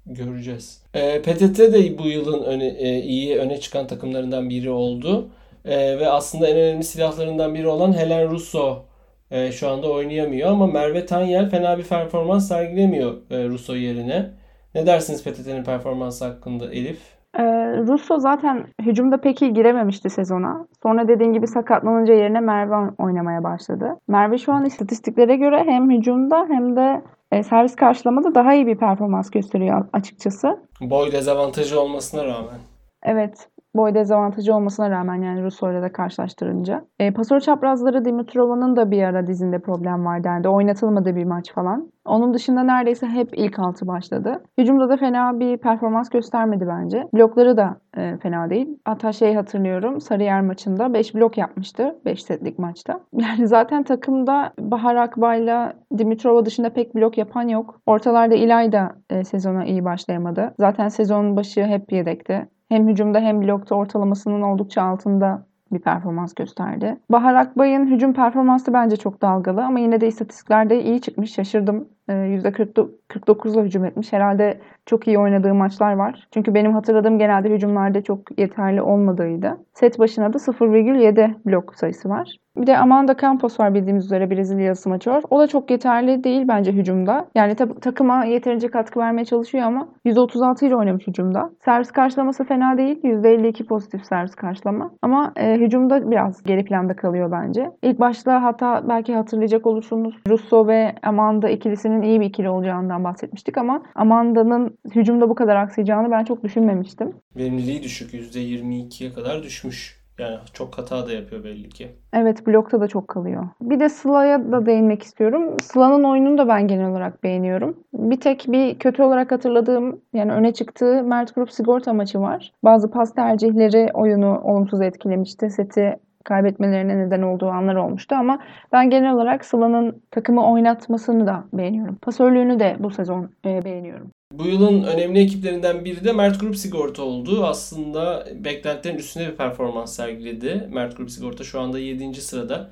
[0.10, 0.84] göreceğiz.
[0.94, 5.30] E, PTT de bu yılın öne, e, iyi öne çıkan takımlarından biri oldu.
[5.66, 8.86] E, ve aslında en önemli silahlarından biri olan Helen Russo
[9.32, 14.30] e, şu anda oynayamıyor ama Merve Tanyel fena bir performans sergilemiyor e, Russo yerine.
[14.76, 17.18] Ne dersiniz PTT'nin performansı hakkında Elif?
[17.38, 17.44] Ee,
[17.78, 20.68] Russo zaten hücumda pek iyi girememişti sezona.
[20.84, 23.96] Sonra dediğin gibi sakatlanınca yerine Merve oynamaya başladı.
[24.08, 27.02] Merve şu an istatistiklere göre hem hücumda hem de
[27.32, 30.60] e, servis karşılamada daha iyi bir performans gösteriyor açıkçası.
[30.82, 32.60] Boy dezavantajı olmasına rağmen.
[33.04, 36.86] Evet boy dezavantajı olmasına rağmen yani Russo ile de karşılaştırınca.
[37.00, 40.28] E, pasör çaprazları Dimitrova'nın da bir ara dizinde problem vardı.
[40.28, 41.92] Yani oynatılmadı bir maç falan.
[42.06, 44.44] Onun dışında neredeyse hep ilk altı başladı.
[44.58, 47.08] Hücumda da fena bir performans göstermedi bence.
[47.14, 48.80] Blokları da e, fena değil.
[48.86, 53.00] Hatta şey hatırlıyorum Sarıyer maçında 5 blok yapmıştı 5 setlik maçta.
[53.18, 57.82] Yani zaten takımda Bahar Akbay'la Dimitrova dışında pek blok yapan yok.
[57.86, 60.54] Ortalarda İlay da e, sezona iyi başlayamadı.
[60.60, 66.98] Zaten sezon başı hep yedekti hem hücumda hem blokta ortalamasının oldukça altında bir performans gösterdi.
[67.12, 71.34] Bahar Akbay'ın hücum performansı bence çok dalgalı ama yine de istatistiklerde iyi çıkmış.
[71.34, 71.90] Şaşırdım.
[72.08, 74.14] %49'la ee, hücum etmiş.
[74.14, 76.28] Herhalde çok iyi oynadığı maçlar var.
[76.34, 79.58] Çünkü benim hatırladığım genelde hücumlarda çok yeterli olmadığıydı.
[79.74, 82.38] Set başına da 0,7 blok sayısı var.
[82.58, 85.22] Bir de Amanda Campos var bildiğimiz üzere Brezilya smaçör.
[85.30, 87.26] O da çok yeterli değil bence hücumda.
[87.36, 91.50] Yani tab- takıma yeterince katkı vermeye çalışıyor ama 136 ile oynamış hücumda.
[91.66, 93.00] Servis karşılaması fena değil.
[93.04, 94.92] %52 pozitif servis karşılama.
[95.02, 97.72] Ama e, hücumda biraz geri planda kalıyor bence.
[97.82, 103.58] İlk başta hatta belki hatırlayacak olursunuz Russo ve Amanda ikilisinin iyi bir ikili olacağından bahsetmiştik
[103.58, 107.14] ama Amanda'nın hücumda bu kadar aksayacağını ben çok düşünmemiştim.
[107.36, 108.14] Verimliliği düşük.
[108.14, 109.98] %22'ye kadar düşmüş.
[110.20, 111.88] Yani çok hata da yapıyor belli ki.
[112.14, 113.48] Evet blokta da çok kalıyor.
[113.62, 115.58] Bir de Sıla'ya da değinmek istiyorum.
[115.62, 117.78] Sıla'nın oyununu da ben genel olarak beğeniyorum.
[117.94, 122.54] Bir tek bir kötü olarak hatırladığım yani öne çıktığı Mert Grup sigorta maçı var.
[122.64, 125.50] Bazı pas tercihleri oyunu olumsuz etkilemişti.
[125.50, 128.40] Seti kaybetmelerine neden olduğu anlar olmuştu ama
[128.72, 131.96] ben genel olarak Sıla'nın takımı oynatmasını da beğeniyorum.
[131.96, 134.12] Pasörlüğünü de bu sezon e, beğeniyorum.
[134.32, 137.46] Bu yılın önemli ekiplerinden biri de Mert Grup Sigorta oldu.
[137.46, 140.70] Aslında beklentilerin üstünde bir performans sergiledi.
[140.74, 142.22] Mert Grup Sigorta şu anda 7.
[142.22, 142.70] sırada.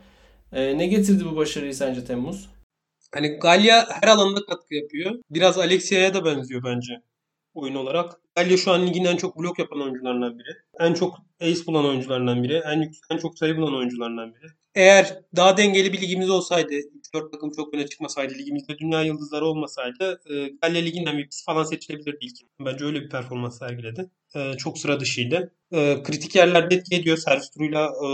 [0.54, 2.50] Ee, ne getirdi bu başarıyı sence Temmuz?
[3.14, 5.12] Hani Galya her alanda katkı yapıyor.
[5.30, 6.94] Biraz Alexia'ya da benziyor bence
[7.54, 8.25] oyun olarak.
[8.36, 10.58] Galya şu an ligin en çok blok yapan oyuncularından biri.
[10.80, 12.62] En çok ace bulan oyuncularından biri.
[12.66, 14.52] En, en çok sayı bulan oyuncularından biri.
[14.76, 16.74] Eğer daha dengeli bir ligimiz olsaydı,
[17.16, 22.18] 3-4 takım çok öne çıkmasaydı, ligimizde dünya yıldızları olmasaydı e, Galya Ligi'nin MVP'si falan seçilebilirdi
[22.22, 22.38] ilk.
[22.60, 24.10] Bence öyle bir performans sergiledi.
[24.36, 25.52] E, çok sıra dışıydı.
[25.72, 27.18] E, kritik yerlerde etki ediyor.
[27.18, 28.08] Servis turuyla e,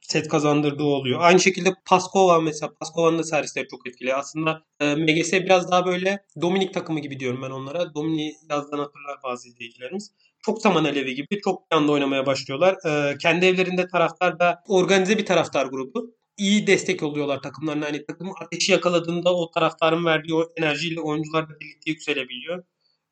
[0.00, 1.20] set kazandırdığı oluyor.
[1.22, 4.14] Aynı şekilde Paskova mesela Paskova'nın da servisleri çok etkili.
[4.14, 7.94] Aslında e, MGS biraz daha böyle Dominik takımı gibi diyorum ben onlara.
[7.94, 10.12] Dominik yazdan hatırlar bazı izleyicilerimiz.
[10.42, 12.76] Çok zaman alevi gibi çok bir anda oynamaya başlıyorlar.
[12.86, 17.86] E, kendi evlerinde taraftar da organize bir taraftar grubu iyi destek oluyorlar takımlarına.
[17.86, 22.64] Hani takım ateşi yakaladığında o taraftarın verdiği o enerjiyle oyuncular da birlikte yükselebiliyor.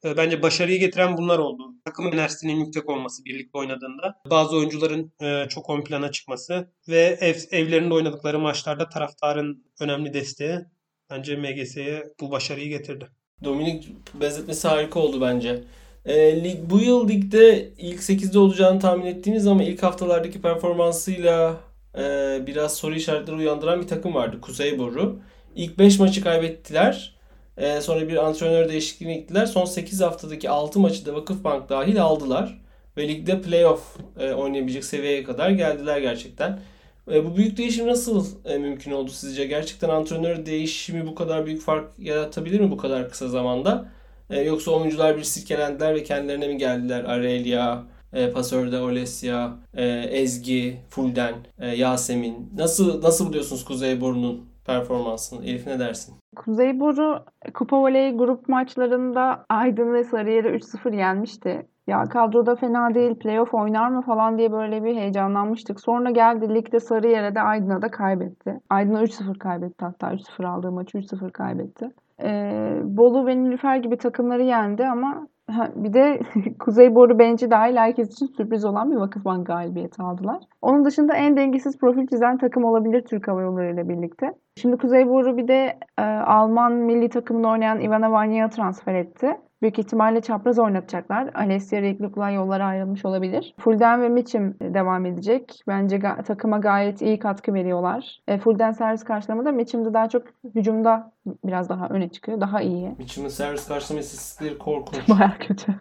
[0.04, 1.62] Ee, bence başarıyı getiren bunlar oldu.
[1.84, 4.20] Takım enerjisinin yüksek olması birlikte oynadığında.
[4.30, 10.58] Bazı oyuncuların e, çok ön plana çıkması ve ev, evlerinde oynadıkları maçlarda taraftarın önemli desteği
[11.10, 13.08] bence MGS'ye bu başarıyı getirdi.
[13.44, 15.64] Dominik benzetmesi harika oldu bence.
[16.04, 21.60] E, lig, bu yıl ligde ilk 8'de olacağını tahmin ettiğiniz ama ilk haftalardaki performansıyla
[21.96, 24.40] e, biraz soru işaretleri uyandıran bir takım vardı.
[24.40, 25.18] Kuzey Boru.
[25.56, 27.16] İlk 5 maçı kaybettiler.
[27.56, 29.46] E, sonra bir antrenör değişikliğine gittiler.
[29.46, 32.60] Son 8 haftadaki 6 maçı da Vakıfbank dahil aldılar.
[32.96, 36.60] Ve ligde playoff e, oynayabilecek seviyeye kadar geldiler gerçekten.
[37.12, 39.46] E, bu büyük değişim nasıl e, mümkün oldu sizce?
[39.46, 43.88] Gerçekten antrenör değişimi bu kadar büyük fark yaratabilir mi bu kadar kısa zamanda?
[44.30, 47.04] E, yoksa oyuncular bir sirkelendiler ve kendilerine mi geldiler?
[47.04, 47.82] Arelia,
[48.16, 52.50] e, pasörde Olesya, e, Ezgi, Fulden, e, Yasemin.
[52.56, 55.44] Nasıl nasıl buluyorsunuz Kuzeyburnu'nun performansını.
[55.44, 56.14] Elif ne dersin?
[56.36, 61.66] Kuzeyburnu Kupa Voley grup maçlarında Aydın ve Sarıyer'i 3-0 yenmişti.
[61.86, 65.80] Ya kadroda fena değil, playoff oynar mı falan diye böyle bir heyecanlanmıştık.
[65.80, 68.60] Sonra geldi ligde Sarıyer'e de Aydın'a da kaybetti.
[68.70, 71.90] Aydın'a 3-0 kaybetti hatta 3-0 aldığı maçı 3-0 kaybetti.
[72.22, 76.20] Ee, Bolu ve Nilüfer gibi takımları yendi ama Ha, bir de
[76.58, 80.42] Kuzey Boru Benci dahil herkes için sürpriz olan bir Vakıfbank galibiyeti aldılar.
[80.62, 84.34] Onun dışında en dengesiz profil çizen takım olabilir Türk Hava Yolları ile birlikte.
[84.56, 89.36] Şimdi Kuzey Boru bir de e, Alman milli takımında oynayan Ivana Vanya'ya transfer etti.
[89.66, 91.30] Büyük ihtimalle çapraz oynatacaklar.
[91.34, 93.54] Alessia Rekluk'la yollara ayrılmış olabilir.
[93.58, 95.60] Fulden ve Mitchum devam edecek.
[95.68, 98.20] Bence ga- takıma gayet iyi katkı veriyorlar.
[98.28, 100.22] E, Fulden servis karşılamada Mitchum da daha çok
[100.54, 101.12] hücumda
[101.44, 102.40] biraz daha öne çıkıyor.
[102.40, 102.94] Daha iyi.
[102.98, 105.08] Mitchum'un servis karşılama istatistikleri korkunç.
[105.08, 105.74] Baya kötü.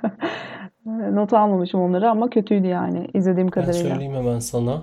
[1.12, 3.84] Not almamışım onları ama kötüydü yani izlediğim kadarıyla.
[3.84, 4.82] Ben söyleyeyim hemen sana.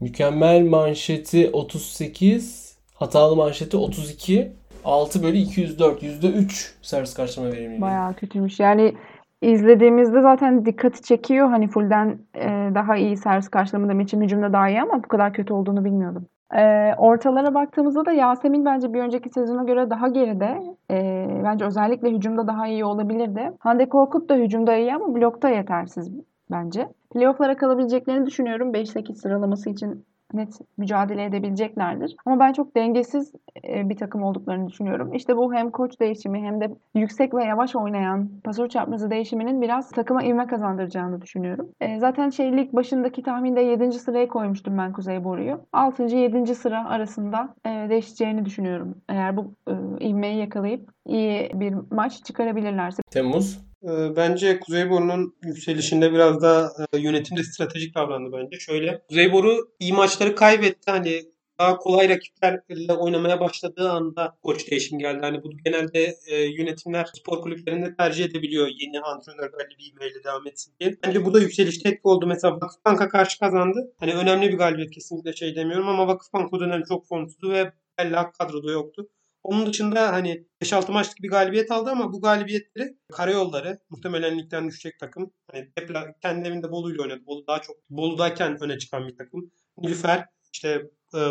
[0.00, 4.52] Mükemmel manşeti 38, hatalı manşeti 32.
[4.86, 6.02] 6 bölü 204.
[6.02, 7.80] %3 servis karşılama verimliliği.
[7.80, 8.60] Bayağı kötüymüş.
[8.60, 8.94] Yani
[9.42, 11.48] izlediğimizde zaten dikkati çekiyor.
[11.48, 15.52] Hani fullden e, daha iyi servis karşılamadığım için hücumda daha iyi ama bu kadar kötü
[15.52, 16.26] olduğunu bilmiyordum.
[16.56, 20.62] E, ortalara baktığımızda da Yasemin bence bir önceki sezona göre daha geride.
[20.90, 23.52] E, bence özellikle hücumda daha iyi olabilirdi.
[23.58, 26.12] Hande Korkut da hücumda iyi ama blokta yetersiz
[26.50, 26.88] bence.
[27.10, 28.72] Playoff'lara kalabileceklerini düşünüyorum.
[28.72, 30.04] 5-8 sıralaması için
[30.36, 32.16] net mücadele edebileceklerdir.
[32.26, 33.32] Ama ben çok dengesiz
[33.68, 35.14] e, bir takım olduklarını düşünüyorum.
[35.14, 39.90] İşte bu hem koç değişimi hem de yüksek ve yavaş oynayan pasör çarpması değişiminin biraz
[39.90, 41.68] takıma ivme kazandıracağını düşünüyorum.
[41.80, 43.92] E, zaten şey lig başındaki tahminde 7.
[43.92, 45.60] sıraya koymuştum ben Kuzey Boru'yu.
[45.72, 46.02] 6.
[46.02, 46.54] 7.
[46.54, 48.94] sıra arasında e, değişeceğini düşünüyorum.
[49.08, 49.54] Eğer bu
[50.00, 53.02] ivmeyi yakalayıp iyi bir maç çıkarabilirlerse.
[53.10, 58.58] Temmuz ee, bence Kuzeyboru'nun yükselişinde biraz da e, yönetimde stratejik davrandı bence.
[58.58, 60.90] Şöyle Kuzeyboru iyi maçları kaybetti.
[60.90, 61.22] Hani
[61.58, 65.18] daha kolay rakiplerle oynamaya başladığı anda koç değişim geldi.
[65.20, 70.46] Hani bu genelde e, yönetimler spor kulüplerinde tercih edebiliyor yeni antrenör belli bir ivmeyle devam
[70.46, 70.94] etsin diye.
[71.06, 72.26] Bence bu da yükselişte etki oldu.
[72.26, 73.92] Mesela Vakıfbank'a karşı kazandı.
[74.00, 78.16] Hani önemli bir galibiyet kesinlikle şey demiyorum ama Vakıfbank o dönem çok formsuzdu ve belli
[78.38, 79.08] kadroda yoktu.
[79.46, 84.98] Onun dışında hani 5-6 maçlık bir galibiyet aldı ama bu galibiyetleri karayolları muhtemelen ligden düşecek
[85.00, 85.32] takım.
[85.52, 87.22] Hani Depla kendi evinde Bolu'yla oynadı.
[87.26, 89.50] Bolu daha çok Bolu'dayken öne çıkan bir takım.
[89.78, 90.82] Nilüfer işte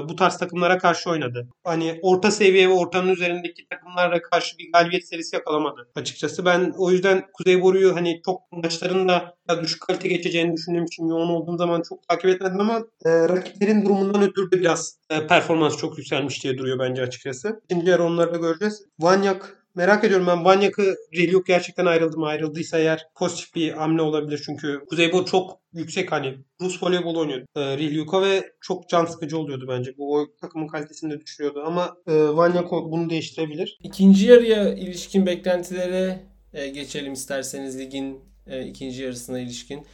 [0.09, 1.47] bu tarz takımlara karşı oynadı.
[1.63, 6.45] Hani orta seviye ve ortanın üzerindeki takımlara karşı bir galibiyet serisi yakalamadı açıkçası.
[6.45, 11.29] Ben o yüzden Kuzey Boru'yu hani çok maçların da düşük kalite geçeceğini düşündüğüm için yoğun
[11.29, 15.97] olduğum zaman çok takip etmedim ama e, rakiplerin durumundan ötürü de biraz e, performans çok
[15.97, 17.61] yükselmiş diye duruyor bence açıkçası.
[17.65, 18.85] İkinci yarı onları da göreceğiz.
[18.99, 22.25] Vanyak Merak ediyorum ben Banyak'ı Reliuk gerçekten ayrıldı mı?
[22.25, 24.41] Ayrıldıysa eğer pozitif bir hamle olabilir.
[24.45, 29.65] Çünkü Kuzeybo çok yüksek hani Rus voleybol oynuyordu e, Reliuk'a ve çok can sıkıcı oluyordu
[29.69, 29.97] bence.
[29.97, 33.79] Bu o takımın kalitesini de düşürüyordu ama e, Vanyak bunu değiştirebilir.
[33.83, 36.19] İkinci yarıya ilişkin beklentilere
[36.53, 39.85] e, geçelim isterseniz ligin e, ikinci yarısına ilişkin.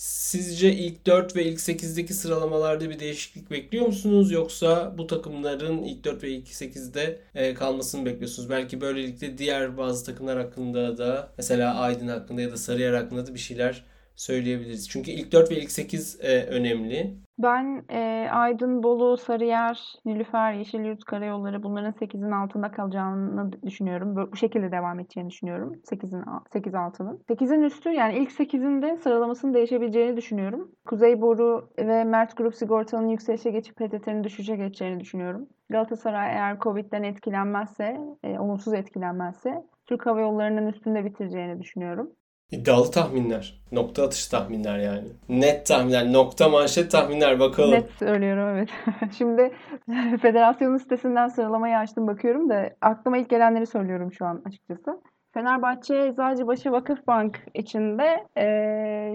[0.00, 4.32] Sizce ilk 4 ve ilk 8'deki sıralamalarda bir değişiklik bekliyor musunuz?
[4.32, 8.50] Yoksa bu takımların ilk 4 ve ilk 8'de e, kalmasını bekliyorsunuz?
[8.50, 13.34] Belki böylelikle diğer bazı takımlar hakkında da mesela Aydın hakkında ya da Sarıyer hakkında da
[13.34, 13.84] bir şeyler
[14.16, 14.88] söyleyebiliriz.
[14.88, 17.14] Çünkü ilk 4 ve ilk 8 e, önemli.
[17.42, 24.16] Ben e, Aydın, Bolu, Sarıyer, Nilüfer, Yeşilyurt, Karayolları bunların 8'in altında kalacağını düşünüyorum.
[24.16, 25.72] Bu, şekilde devam edeceğini düşünüyorum.
[25.84, 27.22] 8'in 8 altının.
[27.28, 30.70] 8'in üstü yani ilk 8'in de sıralamasının değişebileceğini düşünüyorum.
[30.86, 35.48] Kuzey Boru ve Mert Grup Sigorta'nın yükselişe geçip PTT'nin düşüşe geçeceğini düşünüyorum.
[35.70, 42.10] Galatasaray eğer Covid'den etkilenmezse, e, olumsuz etkilenmezse Türk Hava Yolları'nın üstünde bitireceğini düşünüyorum.
[42.50, 43.60] İddialı tahminler.
[43.72, 45.08] Nokta atış tahminler yani.
[45.28, 46.12] Net tahminler.
[46.12, 47.70] Nokta manşet tahminler bakalım.
[47.70, 48.68] Net söylüyorum evet.
[49.18, 49.52] Şimdi
[50.22, 55.00] federasyonun sitesinden sıralamayı açtım bakıyorum da aklıma ilk gelenleri söylüyorum şu an açıkçası.
[55.34, 58.46] Fenerbahçe, Eczacıbaşı, Vakıfbank içinde e,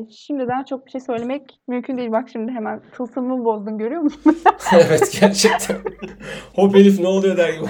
[0.09, 2.11] şimdiden çok bir şey söylemek mümkün değil.
[2.11, 4.37] Bak şimdi hemen tılsımımı bozdun görüyor musun?
[4.73, 5.77] evet gerçekten.
[6.55, 7.67] Hop Elif ne oluyor der gibi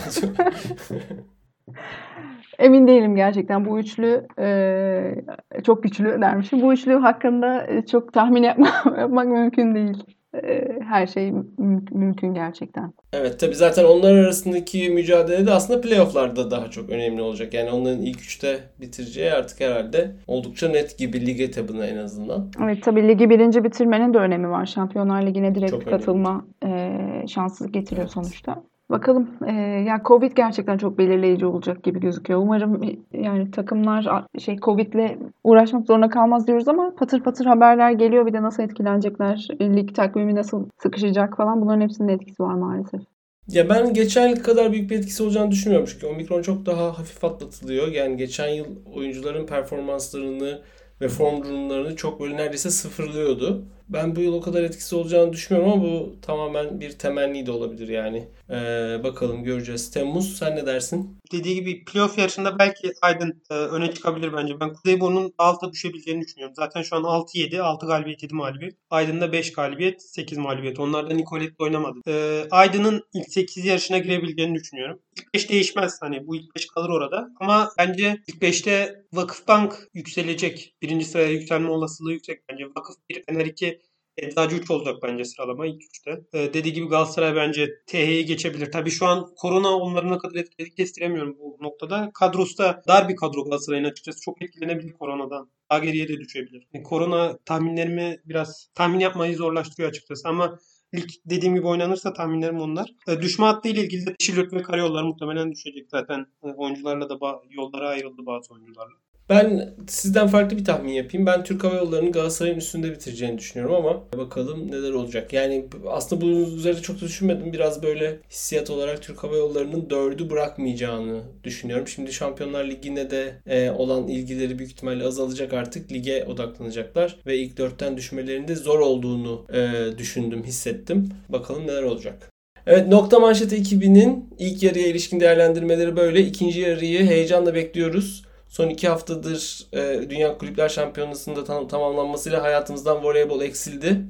[2.60, 6.62] Emin değilim gerçekten bu üçlü e, çok güçlü dermişim.
[6.62, 10.04] Bu üçlü hakkında çok tahmin yapmak, yapmak mümkün değil.
[10.44, 12.94] E, her şey müm- mümkün gerçekten.
[13.14, 17.54] Evet tabi zaten onlar arasındaki mücadele de aslında playofflarda daha çok önemli olacak.
[17.54, 22.52] Yani onların ilk üçte bitireceği artık herhalde oldukça net gibi lig etabına en azından.
[22.64, 24.66] Evet tabi ligi birinci bitirmenin de önemi var.
[24.66, 26.92] Şampiyonlar Ligi'ne direkt çok katılma e,
[27.28, 28.14] şansı getiriyor evet.
[28.14, 28.64] sonuçta.
[28.90, 29.30] Bakalım.
[29.48, 29.52] Ee,
[29.88, 32.40] ya Covid gerçekten çok belirleyici olacak gibi gözüküyor.
[32.40, 32.82] Umarım
[33.14, 38.26] yani takımlar şey Covid'le uğraşmak zorunda kalmaz diyoruz ama patır patır haberler geliyor.
[38.26, 43.02] Bir de nasıl etkilenecekler, lig takvimi nasıl sıkışacak falan bunların hepsinin etkisi var maalesef.
[43.48, 47.24] Ya ben geçen yıl kadar büyük bir etkisi olacağını düşünmüyorum çünkü Omikron çok daha hafif
[47.24, 47.88] atlatılıyor.
[47.88, 48.66] Yani geçen yıl
[48.96, 50.62] oyuncuların performanslarını
[51.02, 53.66] ve form durumlarını çok böyle neredeyse sıfırlıyordu.
[53.90, 57.88] Ben bu yıl o kadar etkisi olacağını düşünmüyorum ama bu tamamen bir temenni de olabilir
[57.88, 58.28] yani.
[58.50, 59.92] Ee, bakalım göreceğiz.
[59.92, 61.18] Temmuz sen ne dersin?
[61.32, 64.60] Dediği gibi playoff yarışında belki Aydın e, öne çıkabilir bence.
[64.60, 66.56] Ben Kuzeyboru'nun alta düşebileceğini düşünüyorum.
[66.56, 68.76] Zaten şu an 6-7, 6 galibiyet 7 mağlubiyet.
[68.90, 70.80] Aydın'da 5 galibiyet, 8 mağlubiyet.
[70.80, 72.00] Onlar da Nicolet'le oynamadı.
[72.08, 75.00] Ee, Aydın'ın ilk 8 yarışına girebileceğini düşünüyorum.
[75.18, 75.98] İlk 5 değişmez.
[76.02, 77.30] Hani bu ilk 5 kalır orada.
[77.40, 80.76] Ama bence ilk 5'te Vakıfbank yükselecek.
[80.82, 82.66] Birinci sıraya yükselme olasılığı yüksek bence.
[82.66, 83.82] Vakıf 1, Fener 2,
[84.18, 86.22] Eczacı 3 olacak bence sıralama ilk 3'te.
[86.34, 88.72] Ee, dediği gibi Galatasaray bence TH'yi geçebilir.
[88.72, 92.12] Tabii şu an korona onları ne kadar etkiledi kestiremiyorum bu noktada.
[92.14, 94.22] Kadrosu da dar bir kadro Galatasaray'ın açıkçası.
[94.22, 95.50] Çok etkilenebilir koronadan.
[95.72, 96.68] Daha geriye de düşebilir.
[96.74, 100.60] Yani korona tahminlerimi biraz tahmin yapmayı zorlaştırıyor açıkçası ama
[100.96, 102.90] lig dediğim gibi oynanırsa tahminlerim onlar.
[103.08, 106.26] E, düşme hattı ile ilgili de Şilört ve Karayollar muhtemelen düşecek zaten.
[106.44, 107.18] E, oyuncularla da
[107.50, 109.05] yollara ayrıldı bazı oyuncularla.
[109.30, 111.26] Ben sizden farklı bir tahmin yapayım.
[111.26, 115.34] Ben Türk Hava Yolları'nın Galatasaray'ın üstünde bitireceğini düşünüyorum ama bakalım neler olacak.
[115.34, 117.54] Yani aslında bunun üzerinde çok da düşünmedim.
[117.54, 121.88] Biraz böyle hissiyat olarak Türk Hava Yolları'nın dördü bırakmayacağını düşünüyorum.
[121.88, 125.92] Şimdi Şampiyonlar Ligi'ne de e, olan ilgileri büyük ihtimalle azalacak artık.
[125.92, 131.10] Lige odaklanacaklar ve ilk dörtten düşmelerinde zor olduğunu e, düşündüm, hissettim.
[131.30, 132.30] Bakalım neler olacak.
[132.68, 136.22] Evet Nokta Manşeti 2000'in ilk yarıya ilişkin değerlendirmeleri böyle.
[136.22, 138.25] İkinci yarıyı heyecanla bekliyoruz.
[138.50, 144.02] Son iki haftadır e, Dünya Kulüpler Şampiyonası'nda tam, tamamlanmasıyla hayatımızdan voleybol eksildi.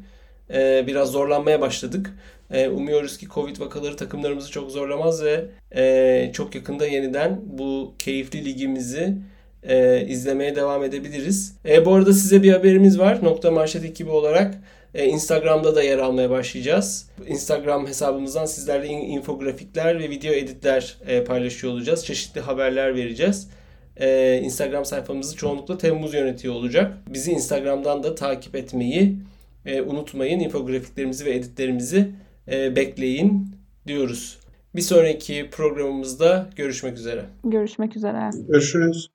[0.53, 2.13] E, biraz zorlanmaya başladık.
[2.51, 8.45] E, umuyoruz ki Covid vakaları takımlarımızı çok zorlamaz ve e, çok yakında yeniden bu keyifli
[8.45, 9.17] ligimizi
[9.63, 11.55] e, izlemeye devam edebiliriz.
[11.65, 13.23] E, bu arada size bir haberimiz var.
[13.23, 14.55] Nokta Manşet ekibi olarak.
[14.93, 17.09] E, Instagram'da da yer almaya başlayacağız.
[17.27, 22.05] Instagram hesabımızdan sizlerle infografikler ve video editler e, paylaşıyor olacağız.
[22.05, 23.47] Çeşitli haberler vereceğiz.
[23.98, 26.98] E, Instagram sayfamızı çoğunlukla Temmuz yönetiyor olacak.
[27.14, 29.18] Bizi Instagram'dan da takip etmeyi
[29.86, 30.39] unutmayın.
[30.39, 32.12] İnfografiklerimizi ve editlerimizi
[32.48, 33.48] bekleyin
[33.88, 34.39] diyoruz.
[34.76, 37.26] Bir sonraki programımızda görüşmek üzere.
[37.43, 38.30] Görüşmek üzere.
[38.48, 39.10] Görüşürüz.